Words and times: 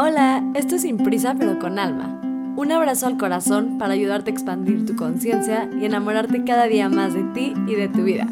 Hola, 0.00 0.44
esto 0.54 0.76
es 0.76 0.82
Sin 0.82 0.96
Prisa 0.96 1.34
pero 1.36 1.58
con 1.58 1.76
Alma. 1.76 2.20
Un 2.56 2.70
abrazo 2.70 3.08
al 3.08 3.18
corazón 3.18 3.78
para 3.78 3.94
ayudarte 3.94 4.30
a 4.30 4.32
expandir 4.32 4.86
tu 4.86 4.94
conciencia 4.94 5.68
y 5.76 5.86
enamorarte 5.86 6.44
cada 6.44 6.68
día 6.68 6.88
más 6.88 7.14
de 7.14 7.24
ti 7.34 7.52
y 7.66 7.74
de 7.74 7.88
tu 7.88 8.04
vida. 8.04 8.28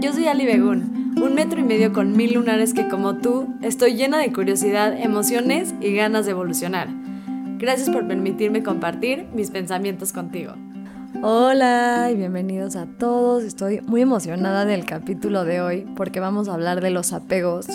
Yo 0.00 0.12
soy 0.12 0.28
Ali 0.28 0.46
Begun, 0.46 1.16
un 1.20 1.34
metro 1.34 1.58
y 1.58 1.64
medio 1.64 1.92
con 1.92 2.16
mil 2.16 2.34
lunares 2.34 2.74
que 2.74 2.86
como 2.86 3.16
tú 3.16 3.48
estoy 3.60 3.96
llena 3.96 4.18
de 4.18 4.32
curiosidad, 4.32 4.96
emociones 4.96 5.74
y 5.80 5.92
ganas 5.96 6.26
de 6.26 6.30
evolucionar. 6.30 6.86
Gracias 7.58 7.90
por 7.90 8.06
permitirme 8.06 8.62
compartir 8.62 9.26
mis 9.34 9.50
pensamientos 9.50 10.12
contigo. 10.12 10.54
Hola 11.22 12.10
y 12.12 12.16
bienvenidos 12.16 12.76
a 12.76 12.86
todos. 12.86 13.44
Estoy 13.44 13.80
muy 13.82 14.02
emocionada 14.02 14.64
del 14.64 14.84
capítulo 14.84 15.44
de 15.44 15.60
hoy 15.60 15.86
porque 15.96 16.20
vamos 16.20 16.48
a 16.48 16.54
hablar 16.54 16.80
de 16.80 16.90
los 16.90 17.12
apegos 17.12 17.66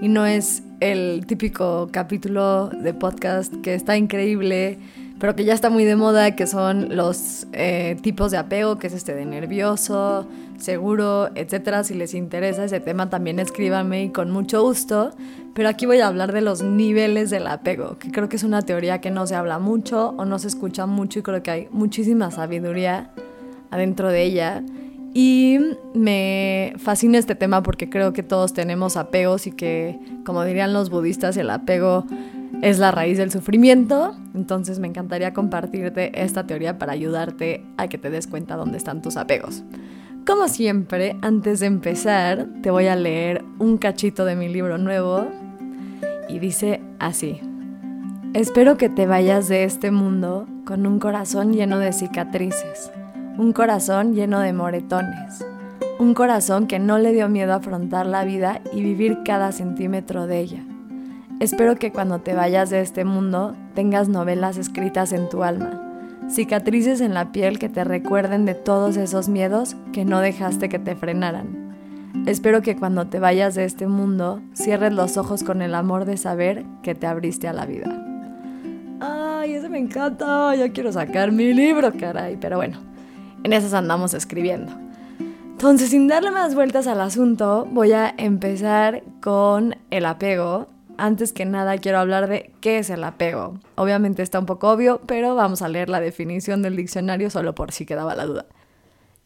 y 0.00 0.08
no 0.08 0.26
es 0.26 0.62
el 0.80 1.24
típico 1.26 1.88
capítulo 1.90 2.68
de 2.68 2.92
podcast 2.94 3.52
que 3.62 3.74
está 3.74 3.96
increíble, 3.96 4.78
pero 5.18 5.34
que 5.34 5.44
ya 5.44 5.54
está 5.54 5.70
muy 5.70 5.84
de 5.84 5.96
moda, 5.96 6.36
que 6.36 6.46
son 6.46 6.94
los 6.94 7.46
eh, 7.52 7.96
tipos 8.02 8.30
de 8.30 8.36
apego, 8.36 8.78
que 8.78 8.88
es 8.88 8.92
este 8.92 9.14
de 9.14 9.24
nervioso, 9.24 10.28
seguro, 10.58 11.30
etcétera. 11.34 11.84
Si 11.84 11.94
les 11.94 12.14
interesa 12.14 12.64
ese 12.64 12.80
tema, 12.80 13.10
también 13.10 13.38
escríbanme 13.38 14.04
y 14.04 14.08
con 14.10 14.30
mucho 14.30 14.62
gusto. 14.62 15.12
Pero 15.54 15.68
aquí 15.68 15.84
voy 15.84 16.00
a 16.00 16.06
hablar 16.06 16.32
de 16.32 16.40
los 16.40 16.62
niveles 16.62 17.28
del 17.28 17.46
apego, 17.46 17.98
que 17.98 18.10
creo 18.10 18.28
que 18.28 18.36
es 18.36 18.42
una 18.42 18.62
teoría 18.62 19.00
que 19.00 19.10
no 19.10 19.26
se 19.26 19.34
habla 19.34 19.58
mucho 19.58 20.14
o 20.16 20.24
no 20.24 20.38
se 20.38 20.48
escucha 20.48 20.86
mucho 20.86 21.18
y 21.18 21.22
creo 21.22 21.42
que 21.42 21.50
hay 21.50 21.68
muchísima 21.70 22.30
sabiduría 22.30 23.10
adentro 23.70 24.08
de 24.08 24.22
ella. 24.22 24.62
Y 25.14 25.58
me 25.94 26.72
fascina 26.78 27.18
este 27.18 27.34
tema 27.34 27.62
porque 27.62 27.90
creo 27.90 28.14
que 28.14 28.22
todos 28.22 28.54
tenemos 28.54 28.96
apegos 28.96 29.46
y 29.46 29.52
que, 29.52 29.98
como 30.24 30.42
dirían 30.44 30.72
los 30.72 30.88
budistas, 30.88 31.36
el 31.36 31.50
apego 31.50 32.06
es 32.62 32.78
la 32.78 32.92
raíz 32.92 33.18
del 33.18 33.30
sufrimiento. 33.30 34.16
Entonces 34.34 34.78
me 34.78 34.88
encantaría 34.88 35.34
compartirte 35.34 36.22
esta 36.22 36.46
teoría 36.46 36.78
para 36.78 36.92
ayudarte 36.92 37.62
a 37.76 37.88
que 37.88 37.98
te 37.98 38.08
des 38.08 38.26
cuenta 38.26 38.56
dónde 38.56 38.78
están 38.78 39.02
tus 39.02 39.18
apegos. 39.18 39.64
Como 40.26 40.48
siempre, 40.48 41.16
antes 41.20 41.60
de 41.60 41.66
empezar, 41.66 42.46
te 42.62 42.70
voy 42.70 42.86
a 42.86 42.96
leer 42.96 43.44
un 43.58 43.76
cachito 43.76 44.24
de 44.24 44.36
mi 44.36 44.48
libro 44.48 44.78
nuevo 44.78 45.26
y 46.32 46.38
dice 46.38 46.80
así. 46.98 47.40
Espero 48.34 48.76
que 48.76 48.88
te 48.88 49.06
vayas 49.06 49.48
de 49.48 49.64
este 49.64 49.90
mundo 49.90 50.46
con 50.64 50.86
un 50.86 50.98
corazón 50.98 51.52
lleno 51.52 51.78
de 51.78 51.92
cicatrices 51.92 52.90
un 53.38 53.54
corazón 53.54 54.14
lleno 54.14 54.40
de 54.40 54.52
moretones, 54.52 55.44
un 55.98 56.12
corazón 56.12 56.66
que 56.66 56.78
no 56.78 56.98
le 56.98 57.12
dio 57.12 57.28
miedo 57.28 57.54
a 57.54 57.56
afrontar 57.56 58.06
la 58.06 58.24
vida 58.24 58.60
y 58.74 58.82
vivir 58.82 59.20
cada 59.24 59.52
centímetro 59.52 60.26
de 60.26 60.40
ella. 60.40 60.64
Espero 61.40 61.76
que 61.76 61.92
cuando 61.92 62.20
te 62.20 62.34
vayas 62.34 62.68
de 62.70 62.82
este 62.82 63.04
mundo 63.04 63.56
tengas 63.74 64.08
novelas 64.08 64.58
escritas 64.58 65.12
en 65.12 65.28
tu 65.30 65.42
alma, 65.42 65.80
cicatrices 66.28 67.00
en 67.00 67.14
la 67.14 67.32
piel 67.32 67.58
que 67.58 67.70
te 67.70 67.84
recuerden 67.84 68.44
de 68.44 68.54
todos 68.54 68.96
esos 68.96 69.28
miedos 69.28 69.76
que 69.92 70.04
no 70.04 70.20
dejaste 70.20 70.68
que 70.68 70.78
te 70.78 70.94
frenaran. 70.94 71.61
Espero 72.26 72.62
que 72.62 72.76
cuando 72.76 73.06
te 73.06 73.18
vayas 73.18 73.54
de 73.54 73.64
este 73.64 73.86
mundo 73.86 74.40
cierres 74.54 74.92
los 74.92 75.16
ojos 75.16 75.42
con 75.42 75.60
el 75.60 75.74
amor 75.74 76.04
de 76.04 76.16
saber 76.16 76.64
que 76.82 76.94
te 76.94 77.06
abriste 77.06 77.48
a 77.48 77.52
la 77.52 77.66
vida. 77.66 77.90
Ay, 79.00 79.54
ese 79.54 79.68
me 79.68 79.78
encanta, 79.78 80.54
ya 80.54 80.70
quiero 80.70 80.92
sacar 80.92 81.32
mi 81.32 81.52
libro, 81.52 81.92
caray, 81.98 82.36
pero 82.36 82.56
bueno, 82.56 82.78
en 83.42 83.52
esas 83.52 83.74
andamos 83.74 84.14
escribiendo. 84.14 84.72
Entonces, 85.50 85.90
sin 85.90 86.08
darle 86.08 86.30
más 86.30 86.54
vueltas 86.54 86.86
al 86.86 87.00
asunto, 87.00 87.66
voy 87.70 87.92
a 87.92 88.14
empezar 88.16 89.02
con 89.20 89.76
el 89.90 90.06
apego. 90.06 90.68
Antes 90.98 91.32
que 91.32 91.44
nada, 91.44 91.78
quiero 91.78 91.98
hablar 91.98 92.28
de 92.28 92.52
qué 92.60 92.78
es 92.78 92.90
el 92.90 93.02
apego. 93.04 93.58
Obviamente 93.76 94.22
está 94.22 94.38
un 94.38 94.46
poco 94.46 94.70
obvio, 94.70 95.00
pero 95.06 95.34
vamos 95.34 95.62
a 95.62 95.68
leer 95.68 95.88
la 95.88 96.00
definición 96.00 96.62
del 96.62 96.76
diccionario 96.76 97.30
solo 97.30 97.54
por 97.54 97.72
si 97.72 97.86
quedaba 97.86 98.14
la 98.14 98.26
duda. 98.26 98.46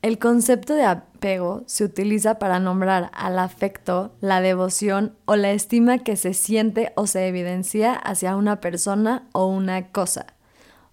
El 0.02 0.18
concepto 0.18 0.74
de 0.74 0.84
apego 0.84 1.64
se 1.66 1.84
utiliza 1.84 2.38
para 2.38 2.60
nombrar 2.60 3.10
al 3.14 3.38
afecto, 3.38 4.14
la 4.20 4.40
devoción 4.40 5.16
o 5.24 5.36
la 5.36 5.50
estima 5.50 5.98
que 5.98 6.16
se 6.16 6.34
siente 6.34 6.92
o 6.94 7.06
se 7.06 7.26
evidencia 7.26 7.92
hacia 7.94 8.36
una 8.36 8.60
persona 8.60 9.26
o 9.32 9.46
una 9.46 9.90
cosa. 9.90 10.26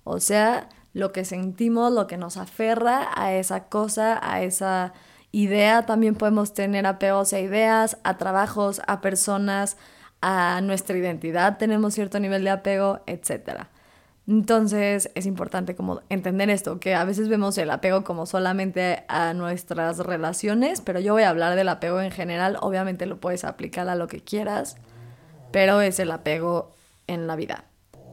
O 0.03 0.19
sea, 0.19 0.69
lo 0.93 1.11
que 1.11 1.25
sentimos, 1.25 1.91
lo 1.91 2.07
que 2.07 2.17
nos 2.17 2.37
aferra 2.37 3.09
a 3.15 3.33
esa 3.33 3.65
cosa, 3.65 4.19
a 4.21 4.41
esa 4.41 4.93
idea. 5.31 5.85
También 5.85 6.15
podemos 6.15 6.53
tener 6.53 6.85
apegos 6.85 7.33
a 7.33 7.39
ideas, 7.39 7.97
a 8.03 8.17
trabajos, 8.17 8.81
a 8.87 9.01
personas, 9.01 9.77
a 10.21 10.61
nuestra 10.61 10.97
identidad. 10.97 11.57
Tenemos 11.57 11.95
cierto 11.95 12.19
nivel 12.19 12.43
de 12.43 12.51
apego, 12.51 13.01
etc. 13.07 13.67
Entonces 14.25 15.11
es 15.15 15.25
importante 15.25 15.75
como 15.75 16.01
entender 16.09 16.49
esto, 16.49 16.79
que 16.79 16.95
a 16.95 17.03
veces 17.03 17.27
vemos 17.27 17.57
el 17.57 17.69
apego 17.69 18.03
como 18.03 18.25
solamente 18.25 19.03
a 19.09 19.33
nuestras 19.33 19.99
relaciones, 19.99 20.79
pero 20.79 20.99
yo 21.01 21.13
voy 21.13 21.23
a 21.23 21.29
hablar 21.29 21.55
del 21.55 21.67
apego 21.67 21.99
en 21.99 22.11
general. 22.11 22.57
Obviamente 22.61 23.05
lo 23.05 23.19
puedes 23.19 23.43
aplicar 23.43 23.89
a 23.89 23.95
lo 23.95 24.07
que 24.07 24.21
quieras, 24.21 24.77
pero 25.51 25.81
es 25.81 25.99
el 25.99 26.11
apego 26.11 26.73
en 27.07 27.27
la 27.27 27.35
vida. 27.35 27.65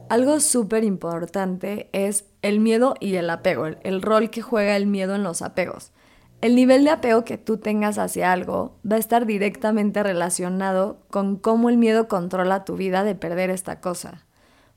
Algo 0.09 0.41
súper 0.41 0.83
importante 0.83 1.89
es 1.93 2.25
el 2.41 2.59
miedo 2.59 2.95
y 2.99 3.15
el 3.15 3.29
apego, 3.29 3.67
el, 3.67 4.01
rol 4.01 4.29
que 4.29 4.41
juega 4.41 4.75
el 4.75 4.85
miedo 4.85 5.15
en 5.15 5.23
los 5.23 5.41
apegos. 5.41 5.93
El 6.41 6.55
nivel 6.55 6.83
de 6.83 6.89
apego 6.89 7.23
que 7.23 7.37
tú 7.37 7.57
tengas 7.57 7.97
hacia 7.97 8.33
algo 8.33 8.75
va 8.89 8.97
a 8.97 8.99
estar 8.99 9.25
directamente 9.25 10.03
relacionado 10.03 10.97
con 11.09 11.37
cómo 11.37 11.69
el 11.69 11.77
miedo 11.77 12.09
controla 12.09 12.65
tu 12.65 12.75
vida 12.75 13.05
de 13.05 13.15
perder 13.15 13.51
esta 13.51 13.79
cosa. 13.79 14.25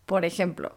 Por 0.06 0.24
ejemplo, 0.24 0.76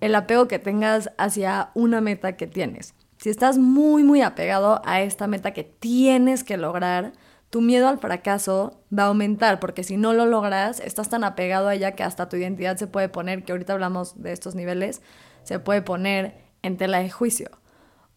el 0.00 0.14
apego 0.14 0.48
que 0.48 0.58
tengas 0.58 1.10
hacia 1.18 1.70
una 1.74 2.00
meta 2.00 2.36
que 2.36 2.46
tienes. 2.46 2.94
Si 3.18 3.30
estás 3.30 3.58
muy, 3.58 4.02
muy 4.02 4.22
apegado 4.22 4.82
a 4.84 5.00
esta 5.00 5.26
meta 5.26 5.52
que 5.52 5.64
tienes 5.64 6.44
que 6.44 6.56
lograr, 6.56 7.12
tu 7.50 7.60
miedo 7.60 7.88
al 7.88 7.98
fracaso 7.98 8.82
va 8.96 9.04
a 9.04 9.06
aumentar, 9.06 9.60
porque 9.60 9.84
si 9.84 9.96
no 9.96 10.12
lo 10.12 10.26
logras, 10.26 10.80
estás 10.80 11.08
tan 11.08 11.24
apegado 11.24 11.68
a 11.68 11.74
ella 11.74 11.92
que 11.92 12.02
hasta 12.02 12.28
tu 12.28 12.36
identidad 12.36 12.76
se 12.76 12.86
puede 12.86 13.08
poner, 13.08 13.44
que 13.44 13.52
ahorita 13.52 13.72
hablamos 13.72 14.22
de 14.22 14.32
estos 14.32 14.54
niveles, 14.54 15.00
se 15.44 15.58
puede 15.58 15.80
poner 15.80 16.34
en 16.62 16.76
tela 16.76 16.98
de 16.98 17.10
juicio. 17.10 17.50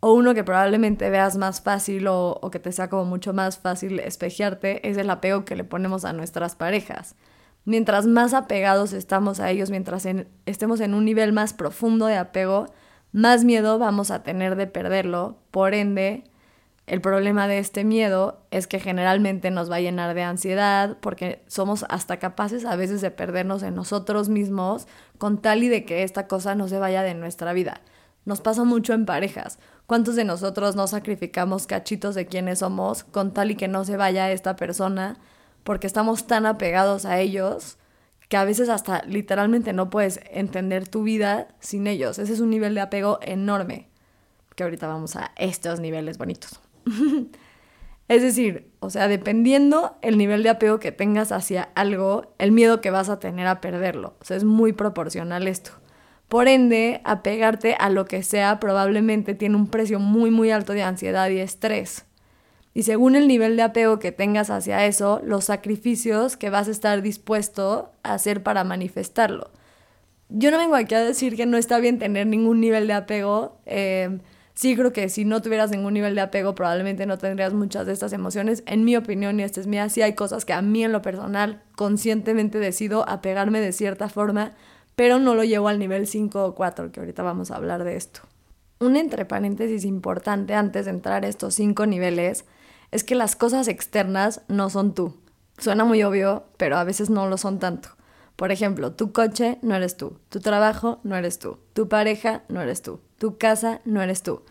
O 0.01 0.13
uno 0.13 0.33
que 0.33 0.43
probablemente 0.43 1.09
veas 1.09 1.37
más 1.37 1.61
fácil 1.61 2.07
o, 2.07 2.39
que 2.51 2.59
te 2.59 2.71
sea 2.71 2.89
como 2.89 3.05
mucho 3.05 3.33
más 3.33 3.59
fácil 3.59 3.99
espejearte 3.99 4.87
es 4.89 4.97
el 4.97 5.09
apego 5.09 5.45
que 5.45 5.55
le 5.55 5.63
ponemos 5.63 6.05
a 6.05 6.13
nuestras 6.13 6.55
parejas. 6.55 7.15
Mientras 7.69 8.07
más 8.07 8.33
apegados 8.33 8.93
estamos 8.93 9.39
a 9.39 9.51
ellos, 9.51 9.69
mientras 9.69 10.07
estemos 10.47 10.79
en 10.79 10.95
un 10.95 11.05
nivel 11.05 11.33
más 11.33 11.53
profundo 11.53 12.07
de 12.07 12.17
apego, 12.17 12.65
más 13.11 13.43
miedo 13.43 13.77
vamos 13.77 14.09
a 14.09 14.23
tener 14.23 14.55
de 14.55 14.65
perderlo. 14.65 15.37
Por 15.51 15.75
ende, 15.75 16.23
el 16.87 16.99
problema 16.99 17.47
de 17.47 17.59
este 17.59 17.83
miedo 17.83 18.41
es 18.49 18.65
que 18.65 18.79
generalmente 18.79 19.51
nos 19.51 19.69
va 19.69 19.75
a 19.75 19.81
llenar 19.81 20.15
de 20.15 20.23
ansiedad 20.23 20.97
porque 20.99 21.43
somos 21.45 21.85
hasta 21.89 22.17
capaces 22.17 22.65
a 22.65 22.75
veces 22.75 23.01
de 23.01 23.11
perdernos 23.11 23.61
en 23.61 23.75
nosotros 23.75 24.29
mismos 24.29 24.87
con 25.19 25.39
tal 25.39 25.61
y 25.61 25.67
de 25.67 25.85
que 25.85 26.01
esta 26.01 26.25
cosa 26.25 26.55
no 26.55 26.67
se 26.69 26.79
vaya 26.79 27.03
de 27.03 27.13
nuestra 27.13 27.53
vida. 27.53 27.81
Nos 28.25 28.41
pasa 28.41 28.63
mucho 28.63 28.93
en 28.93 29.05
parejas. 29.05 29.59
¿Cuántos 29.85 30.15
de 30.15 30.23
nosotros 30.23 30.75
no 30.75 30.87
sacrificamos 30.87 31.67
cachitos 31.67 32.15
de 32.15 32.25
quienes 32.25 32.57
somos 32.59 33.03
con 33.03 33.31
tal 33.31 33.51
y 33.51 33.55
que 33.55 33.67
no 33.67 33.85
se 33.85 33.95
vaya 33.95 34.31
esta 34.31 34.55
persona 34.55 35.19
porque 35.63 35.87
estamos 35.87 36.27
tan 36.27 36.45
apegados 36.45 37.05
a 37.05 37.19
ellos 37.19 37.77
que 38.29 38.37
a 38.37 38.45
veces 38.45 38.69
hasta 38.69 39.01
literalmente 39.03 39.73
no 39.73 39.89
puedes 39.89 40.19
entender 40.31 40.87
tu 40.87 41.03
vida 41.03 41.47
sin 41.59 41.87
ellos? 41.87 42.19
Ese 42.19 42.33
es 42.33 42.39
un 42.39 42.49
nivel 42.49 42.75
de 42.75 42.81
apego 42.81 43.19
enorme. 43.21 43.89
Que 44.55 44.63
ahorita 44.63 44.87
vamos 44.87 45.15
a 45.15 45.31
estos 45.35 45.79
niveles 45.79 46.17
bonitos. 46.17 46.59
es 48.07 48.21
decir, 48.21 48.71
o 48.79 48.89
sea, 48.89 49.07
dependiendo 49.07 49.97
el 50.01 50.17
nivel 50.17 50.43
de 50.43 50.49
apego 50.49 50.79
que 50.79 50.91
tengas 50.91 51.31
hacia 51.31 51.69
algo, 51.75 52.33
el 52.37 52.51
miedo 52.51 52.81
que 52.81 52.91
vas 52.91 53.09
a 53.09 53.19
tener 53.19 53.47
a 53.47 53.61
perderlo. 53.61 54.15
O 54.21 54.25
sea, 54.25 54.37
es 54.37 54.43
muy 54.43 54.73
proporcional 54.73 55.47
esto. 55.47 55.71
Por 56.27 56.47
ende, 56.47 57.01
apegarte 57.05 57.75
a 57.79 57.89
lo 57.89 58.05
que 58.05 58.21
sea 58.21 58.59
probablemente 58.59 59.33
tiene 59.33 59.55
un 59.55 59.67
precio 59.67 59.99
muy, 59.99 60.29
muy 60.29 60.51
alto 60.51 60.73
de 60.73 60.83
ansiedad 60.83 61.27
y 61.29 61.39
estrés. 61.39 62.05
Y 62.73 62.83
según 62.83 63.15
el 63.15 63.27
nivel 63.27 63.55
de 63.55 63.63
apego 63.63 63.99
que 63.99 64.11
tengas 64.11 64.49
hacia 64.49 64.85
eso, 64.85 65.21
los 65.23 65.45
sacrificios 65.45 66.37
que 66.37 66.49
vas 66.49 66.67
a 66.67 66.71
estar 66.71 67.01
dispuesto 67.01 67.91
a 68.03 68.13
hacer 68.13 68.43
para 68.43 68.63
manifestarlo. 68.63 69.49
Yo 70.29 70.51
no 70.51 70.57
vengo 70.57 70.75
aquí 70.75 70.93
a 70.93 71.03
decir 71.03 71.35
que 71.35 71.47
no 71.47 71.57
está 71.57 71.79
bien 71.79 71.97
tener 71.97 72.27
ningún 72.27 72.61
nivel 72.61 72.85
de 72.85 72.93
apego. 72.93 73.57
Eh, 73.65 74.19
sí 74.53 74.75
creo 74.75 74.93
que 74.93 75.09
si 75.09 75.25
no 75.25 75.41
tuvieras 75.41 75.71
ningún 75.71 75.95
nivel 75.95 76.13
de 76.13 76.21
apego 76.21 76.53
probablemente 76.53 77.07
no 77.07 77.17
tendrías 77.17 77.53
muchas 77.53 77.87
de 77.87 77.93
estas 77.93 78.13
emociones. 78.13 78.61
En 78.67 78.85
mi 78.85 78.95
opinión, 78.95 79.39
y 79.39 79.43
esta 79.43 79.59
es 79.59 79.65
mía, 79.65 79.89
sí 79.89 80.03
hay 80.03 80.13
cosas 80.13 80.45
que 80.45 80.53
a 80.53 80.61
mí 80.61 80.83
en 80.83 80.91
lo 80.91 81.01
personal 81.01 81.63
conscientemente 81.75 82.59
decido 82.59 83.09
apegarme 83.09 83.59
de 83.59 83.71
cierta 83.71 84.07
forma, 84.07 84.51
pero 84.95 85.17
no 85.17 85.33
lo 85.33 85.43
llevo 85.43 85.67
al 85.67 85.79
nivel 85.79 86.05
5 86.05 86.45
o 86.45 86.55
4, 86.55 86.91
que 86.91 86.99
ahorita 86.99 87.23
vamos 87.23 87.49
a 87.49 87.55
hablar 87.55 87.83
de 87.83 87.95
esto. 87.95 88.21
Un 88.79 88.97
entre 88.97 89.25
paréntesis 89.25 89.83
importante 89.83 90.53
antes 90.53 90.85
de 90.85 90.91
entrar 90.91 91.25
a 91.25 91.27
estos 91.27 91.55
cinco 91.55 91.85
niveles 91.87 92.45
es 92.91 93.03
que 93.03 93.15
las 93.15 93.35
cosas 93.35 93.67
externas 93.67 94.41
no 94.47 94.69
son 94.69 94.93
tú. 94.93 95.17
Suena 95.57 95.85
muy 95.85 96.03
obvio, 96.03 96.45
pero 96.57 96.77
a 96.77 96.83
veces 96.83 97.09
no 97.09 97.27
lo 97.27 97.37
son 97.37 97.59
tanto. 97.59 97.89
Por 98.35 98.51
ejemplo, 98.51 98.93
tu 98.93 99.11
coche 99.11 99.59
no 99.61 99.75
eres 99.75 99.97
tú, 99.97 100.17
tu 100.29 100.39
trabajo 100.39 100.99
no 101.03 101.17
eres 101.17 101.39
tú, 101.39 101.59
tu 101.73 101.89
pareja 101.89 102.43
no 102.47 102.61
eres 102.61 102.81
tú, 102.81 103.01
tu 103.17 103.37
casa 103.37 103.81
no 103.83 104.01
eres 104.01 104.23
tú. 104.23 104.43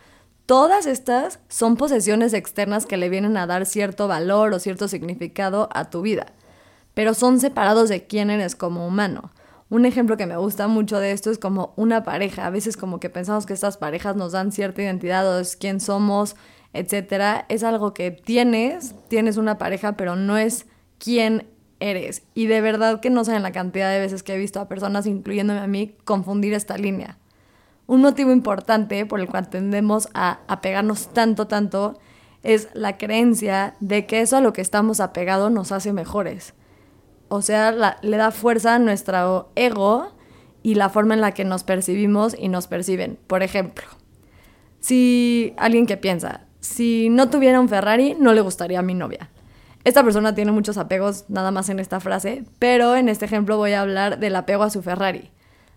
Todas 0.45 0.87
estas 0.87 1.41
son 1.49 1.77
posesiones 1.77 2.35
externas 2.35 2.85
que 2.85 2.99
le 2.99 3.09
vienen 3.09 3.37
a 3.39 3.47
dar 3.47 3.65
cierto 3.65 4.09
valor 4.09 4.53
o 4.53 4.59
cierto 4.59 4.89
significado 4.89 5.69
a 5.73 5.89
tu 5.89 6.03
vida, 6.03 6.27
pero 6.93 7.15
son 7.15 7.41
separados 7.41 7.89
de 7.89 8.07
quién 8.07 8.29
eres 8.29 8.55
como 8.55 8.87
humano. 8.87 9.33
Un 9.71 9.85
ejemplo 9.85 10.17
que 10.17 10.27
me 10.27 10.37
gusta 10.37 10.67
mucho 10.67 10.99
de 10.99 11.13
esto 11.13 11.31
es 11.31 11.39
como 11.39 11.75
una 11.77 12.03
pareja. 12.03 12.47
A 12.47 12.51
veces 12.51 12.79
como 12.79 13.01
que 13.01 13.11
pensamos 13.11 13.45
que 13.45 13.53
estas 13.53 13.77
parejas 13.77 14.17
nos 14.17 14.33
dan 14.33 14.51
cierta 14.51 14.83
identidad 14.83 15.29
o 15.29 15.39
es 15.39 15.57
quién 15.57 15.81
somos, 15.81 16.37
etcétera. 16.73 17.47
Es 17.49 17.63
algo 17.65 17.95
que 17.95 18.11
tienes, 18.11 18.95
tienes 19.09 19.37
una 19.37 19.59
pareja, 19.59 19.97
pero 19.97 20.17
no 20.17 20.37
es 20.37 20.67
quién 20.99 21.47
eres. 21.81 22.23
Y 22.35 22.47
de 22.47 22.61
verdad 22.61 23.01
que 23.01 23.11
no 23.11 23.25
saben 23.25 23.43
la 23.43 23.53
cantidad 23.53 23.91
de 23.91 24.01
veces 24.01 24.23
que 24.23 24.35
he 24.35 24.39
visto 24.39 24.61
a 24.61 24.69
personas, 24.69 25.07
incluyéndome 25.07 25.61
a 25.61 25.67
mí, 25.67 25.95
confundir 26.05 26.53
esta 26.55 26.77
línea. 26.77 27.19
Un 27.87 28.03
motivo 28.03 28.33
importante 28.33 29.07
por 29.07 29.21
el 29.21 29.29
cual 29.29 29.49
tendemos 29.49 30.09
a 30.15 30.41
apegarnos 30.47 31.09
tanto, 31.09 31.47
tanto, 31.47 31.99
es 32.43 32.69
la 32.75 32.99
creencia 32.99 33.75
de 33.81 34.07
que 34.07 34.21
eso 34.21 34.37
a 34.37 34.41
lo 34.41 34.53
que 34.53 34.61
estamos 34.61 35.01
apegados 35.01 35.51
nos 35.51 35.73
hace 35.73 35.93
mejores. 35.93 36.55
O 37.29 37.43
sea, 37.43 37.99
le 38.01 38.17
da 38.17 38.31
fuerza 38.31 38.75
a 38.75 38.79
nuestro 38.79 39.51
ego 39.55 40.15
y 40.63 40.75
la 40.75 40.89
forma 40.89 41.15
en 41.15 41.21
la 41.21 41.33
que 41.33 41.45
nos 41.45 41.65
percibimos 41.65 42.37
y 42.39 42.49
nos 42.49 42.67
perciben. 42.67 43.19
Por 43.27 43.43
ejemplo, 43.43 43.85
si 44.81 45.55
alguien 45.57 45.87
que 45.87 45.97
piensa, 45.97 46.48
si 46.69 47.09
no 47.09 47.31
tuviera 47.31 47.61
un 47.61 47.69
Ferrari, 47.69 48.15
no 48.21 48.33
le 48.35 48.43
gustaría 48.43 48.79
a 48.79 48.83
mi 48.83 48.95
novia. 48.95 49.31
Esta 49.85 50.05
persona 50.05 50.35
tiene 50.35 50.53
muchos 50.53 50.77
apegos 50.77 51.25
nada 51.29 51.51
más 51.51 51.71
en 51.71 51.81
esta 51.81 51.99
frase, 51.99 52.45
pero 52.59 52.95
en 52.95 53.09
este 53.09 53.25
ejemplo 53.25 53.57
voy 53.57 53.73
a 53.73 53.81
hablar 53.81 54.19
del 54.19 54.37
apego 54.37 54.65
a 54.65 54.71
su 54.71 54.83
Ferrari. 54.83 55.31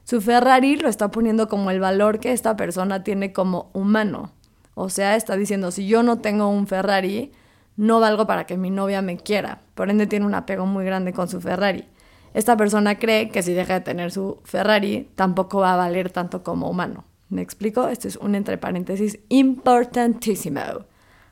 Su 0.04 0.20
Ferrari 0.20 0.76
lo 0.76 0.90
está 0.90 1.10
poniendo 1.10 1.48
como 1.48 1.72
el 1.72 1.80
valor 1.80 2.20
que 2.20 2.34
esta 2.34 2.58
persona 2.58 3.04
tiene 3.04 3.32
como 3.32 3.70
humano. 3.74 4.34
O 4.76 4.90
sea, 4.90 5.16
está 5.16 5.38
diciendo, 5.38 5.72
si 5.72 5.88
yo 5.88 6.04
no 6.04 6.20
tengo 6.20 6.50
un 6.50 6.68
Ferrari, 6.68 7.32
no 7.78 8.00
valgo 8.00 8.28
para 8.28 8.46
que 8.46 8.58
mi 8.58 8.70
novia 8.70 9.02
me 9.02 9.18
quiera. 9.18 9.62
Por 9.76 9.90
ende 9.90 10.08
tiene 10.08 10.26
un 10.26 10.36
apego 10.36 10.66
muy 10.66 10.84
grande 10.84 11.14
con 11.14 11.30
su 11.30 11.40
Ferrari. 11.40 11.88
Esta 12.34 12.58
persona 12.58 13.00
cree 13.00 13.30
que 13.30 13.44
si 13.44 13.54
deja 13.54 13.76
de 13.76 13.82
tener 13.82 14.12
su 14.12 14.40
Ferrari, 14.44 15.10
tampoco 15.16 15.60
va 15.60 15.74
a 15.74 15.78
valer 15.78 16.10
tanto 16.10 16.44
como 16.44 16.70
humano. 16.70 17.06
¿Me 17.32 17.42
explico? 17.42 17.88
Esto 17.88 18.10
es 18.10 18.18
un 18.18 18.36
entre 18.36 18.58
paréntesis 18.58 19.18
importantísimo. 19.30 20.60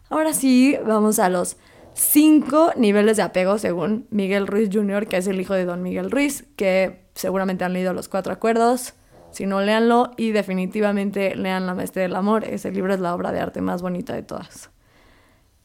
Ahora 0.10 0.32
sí, 0.34 0.78
vamos 0.88 1.20
a 1.20 1.28
los 1.28 1.58
cinco 1.94 2.72
niveles 2.78 3.18
de 3.18 3.24
apego 3.24 3.58
según 3.58 4.08
Miguel 4.10 4.48
Ruiz 4.48 4.70
Jr., 4.72 5.08
que 5.08 5.18
es 5.18 5.28
el 5.28 5.42
hijo 5.42 5.54
de 5.54 5.66
don 5.66 5.84
Miguel 5.84 6.10
Ruiz, 6.10 6.46
que 6.56 7.04
seguramente 7.16 7.66
han 7.66 7.74
leído 7.74 7.94
los 7.94 8.08
cuatro 8.08 8.32
acuerdos. 8.32 8.94
Si 9.32 9.46
no, 9.46 9.60
léanlo 9.60 10.12
y 10.16 10.32
definitivamente 10.32 11.36
lean 11.36 11.68
La 11.68 11.76
Maestría 11.76 12.04
del 12.04 12.16
Amor. 12.16 12.46
Ese 12.46 12.72
libro 12.72 12.94
es 12.94 13.02
la 13.02 13.14
obra 13.14 13.34
de 13.34 13.42
arte 13.42 13.60
más 13.60 13.82
bonita 13.82 14.14
de 14.14 14.24
todas. 14.24 14.70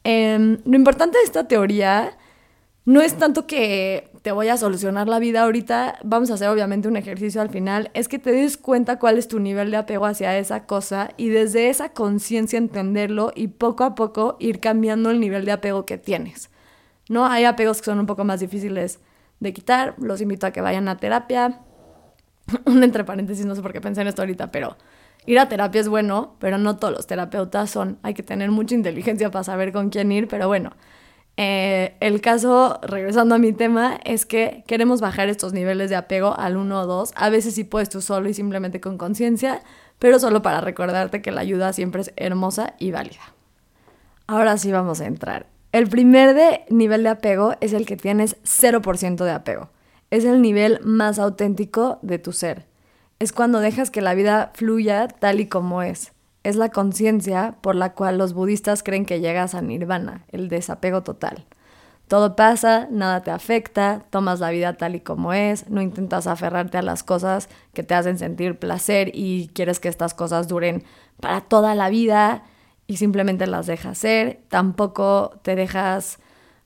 Em, 0.02 0.58
lo 0.64 0.74
importante 0.74 1.16
de 1.16 1.24
esta 1.24 1.46
teoría 1.46 2.18
no 2.86 3.02
es 3.02 3.14
tanto 3.14 3.46
que 3.46 4.10
te 4.24 4.32
voy 4.32 4.48
a 4.48 4.56
solucionar 4.56 5.06
la 5.06 5.18
vida 5.18 5.42
ahorita, 5.42 5.98
vamos 6.02 6.30
a 6.30 6.34
hacer 6.34 6.48
obviamente 6.48 6.88
un 6.88 6.96
ejercicio 6.96 7.42
al 7.42 7.50
final, 7.50 7.90
es 7.92 8.08
que 8.08 8.18
te 8.18 8.32
des 8.32 8.56
cuenta 8.56 8.98
cuál 8.98 9.18
es 9.18 9.28
tu 9.28 9.38
nivel 9.38 9.70
de 9.70 9.76
apego 9.76 10.06
hacia 10.06 10.38
esa 10.38 10.64
cosa 10.64 11.10
y 11.18 11.28
desde 11.28 11.68
esa 11.68 11.90
conciencia 11.90 12.56
entenderlo 12.56 13.32
y 13.34 13.48
poco 13.48 13.84
a 13.84 13.94
poco 13.94 14.38
ir 14.40 14.60
cambiando 14.60 15.10
el 15.10 15.20
nivel 15.20 15.44
de 15.44 15.52
apego 15.52 15.84
que 15.84 15.98
tienes. 15.98 16.48
¿No? 17.10 17.26
Hay 17.26 17.44
apegos 17.44 17.80
que 17.80 17.84
son 17.84 17.98
un 17.98 18.06
poco 18.06 18.24
más 18.24 18.40
difíciles 18.40 18.98
de 19.40 19.52
quitar, 19.52 19.94
los 19.98 20.22
invito 20.22 20.46
a 20.46 20.52
que 20.52 20.62
vayan 20.62 20.88
a 20.88 20.96
terapia. 20.96 21.60
un 22.64 22.82
entre 22.82 23.04
paréntesis, 23.04 23.44
no 23.44 23.54
sé 23.54 23.60
por 23.60 23.74
qué 23.74 23.82
pensé 23.82 24.00
en 24.00 24.06
esto 24.06 24.22
ahorita, 24.22 24.50
pero 24.50 24.78
ir 25.26 25.38
a 25.38 25.50
terapia 25.50 25.82
es 25.82 25.88
bueno, 25.88 26.36
pero 26.38 26.56
no 26.56 26.78
todos 26.78 26.94
los 26.94 27.06
terapeutas 27.06 27.68
son, 27.68 27.98
hay 28.02 28.14
que 28.14 28.22
tener 28.22 28.50
mucha 28.50 28.74
inteligencia 28.74 29.30
para 29.30 29.44
saber 29.44 29.70
con 29.70 29.90
quién 29.90 30.10
ir, 30.12 30.28
pero 30.28 30.48
bueno. 30.48 30.70
Eh, 31.36 31.96
el 32.00 32.20
caso, 32.20 32.78
regresando 32.82 33.34
a 33.34 33.38
mi 33.38 33.52
tema, 33.52 33.98
es 34.04 34.24
que 34.24 34.62
queremos 34.66 35.00
bajar 35.00 35.28
estos 35.28 35.52
niveles 35.52 35.90
de 35.90 35.96
apego 35.96 36.38
al 36.38 36.56
1 36.56 36.80
o 36.80 36.86
2. 36.86 37.12
A 37.16 37.28
veces 37.28 37.54
sí 37.54 37.64
puedes 37.64 37.88
tú 37.88 38.00
solo 38.00 38.28
y 38.28 38.34
simplemente 38.34 38.80
con 38.80 38.98
conciencia, 38.98 39.62
pero 39.98 40.18
solo 40.18 40.42
para 40.42 40.60
recordarte 40.60 41.22
que 41.22 41.32
la 41.32 41.40
ayuda 41.40 41.72
siempre 41.72 42.02
es 42.02 42.12
hermosa 42.16 42.74
y 42.78 42.92
válida. 42.92 43.34
Ahora 44.26 44.56
sí 44.58 44.70
vamos 44.70 45.00
a 45.00 45.06
entrar. 45.06 45.46
El 45.72 45.88
primer 45.88 46.34
de 46.34 46.64
nivel 46.70 47.02
de 47.02 47.08
apego 47.08 47.56
es 47.60 47.72
el 47.72 47.84
que 47.84 47.96
tienes 47.96 48.36
0% 48.44 49.24
de 49.24 49.30
apego. 49.32 49.70
Es 50.10 50.24
el 50.24 50.40
nivel 50.40 50.78
más 50.84 51.18
auténtico 51.18 51.98
de 52.02 52.20
tu 52.20 52.32
ser. 52.32 52.66
Es 53.18 53.32
cuando 53.32 53.58
dejas 53.58 53.90
que 53.90 54.00
la 54.00 54.14
vida 54.14 54.52
fluya 54.54 55.08
tal 55.08 55.40
y 55.40 55.46
como 55.46 55.82
es 55.82 56.13
es 56.44 56.56
la 56.56 56.68
conciencia 56.68 57.56
por 57.62 57.74
la 57.74 57.94
cual 57.94 58.18
los 58.18 58.34
budistas 58.34 58.82
creen 58.82 59.06
que 59.06 59.20
llegas 59.20 59.54
a 59.54 59.62
nirvana, 59.62 60.24
el 60.30 60.48
desapego 60.48 61.02
total. 61.02 61.46
Todo 62.06 62.36
pasa, 62.36 62.86
nada 62.90 63.22
te 63.22 63.30
afecta, 63.30 64.04
tomas 64.10 64.38
la 64.38 64.50
vida 64.50 64.74
tal 64.74 64.94
y 64.94 65.00
como 65.00 65.32
es, 65.32 65.70
no 65.70 65.80
intentas 65.80 66.26
aferrarte 66.26 66.76
a 66.76 66.82
las 66.82 67.02
cosas 67.02 67.48
que 67.72 67.82
te 67.82 67.94
hacen 67.94 68.18
sentir 68.18 68.58
placer 68.58 69.10
y 69.14 69.48
quieres 69.54 69.80
que 69.80 69.88
estas 69.88 70.12
cosas 70.12 70.46
duren 70.46 70.84
para 71.18 71.40
toda 71.40 71.74
la 71.74 71.88
vida 71.88 72.44
y 72.86 72.98
simplemente 72.98 73.46
las 73.46 73.66
dejas 73.66 73.96
ser, 73.96 74.42
tampoco 74.48 75.40
te 75.42 75.56
dejas 75.56 76.18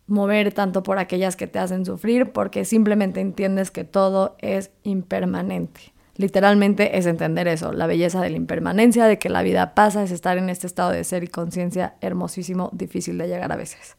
mover 0.08 0.52
tanto 0.52 0.82
por 0.82 0.98
aquellas 0.98 1.36
que 1.36 1.46
te 1.46 1.60
hacen 1.60 1.86
sufrir 1.86 2.32
porque 2.32 2.64
simplemente 2.64 3.20
entiendes 3.20 3.70
que 3.70 3.84
todo 3.84 4.34
es 4.40 4.72
impermanente. 4.82 5.92
Literalmente 6.18 6.98
es 6.98 7.06
entender 7.06 7.46
eso, 7.46 7.72
la 7.72 7.86
belleza 7.86 8.20
de 8.20 8.30
la 8.30 8.36
impermanencia, 8.36 9.06
de 9.06 9.20
que 9.20 9.28
la 9.28 9.42
vida 9.42 9.74
pasa, 9.74 10.02
es 10.02 10.10
estar 10.10 10.36
en 10.36 10.50
este 10.50 10.66
estado 10.66 10.90
de 10.90 11.04
ser 11.04 11.22
y 11.22 11.28
conciencia 11.28 11.94
hermosísimo, 12.00 12.70
difícil 12.72 13.16
de 13.18 13.28
llegar 13.28 13.52
a 13.52 13.56
veces. 13.56 13.96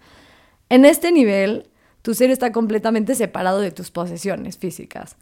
En 0.67 0.83
este 0.83 1.13
nivel, 1.13 1.69
tu 2.01 2.13
ser 2.13 2.29
está 2.29 2.51
completamente 2.51 3.15
separado 3.15 3.61
de 3.61 3.71
tus 3.71 3.89
posesiones 3.89 4.57
físicas. 4.57 5.15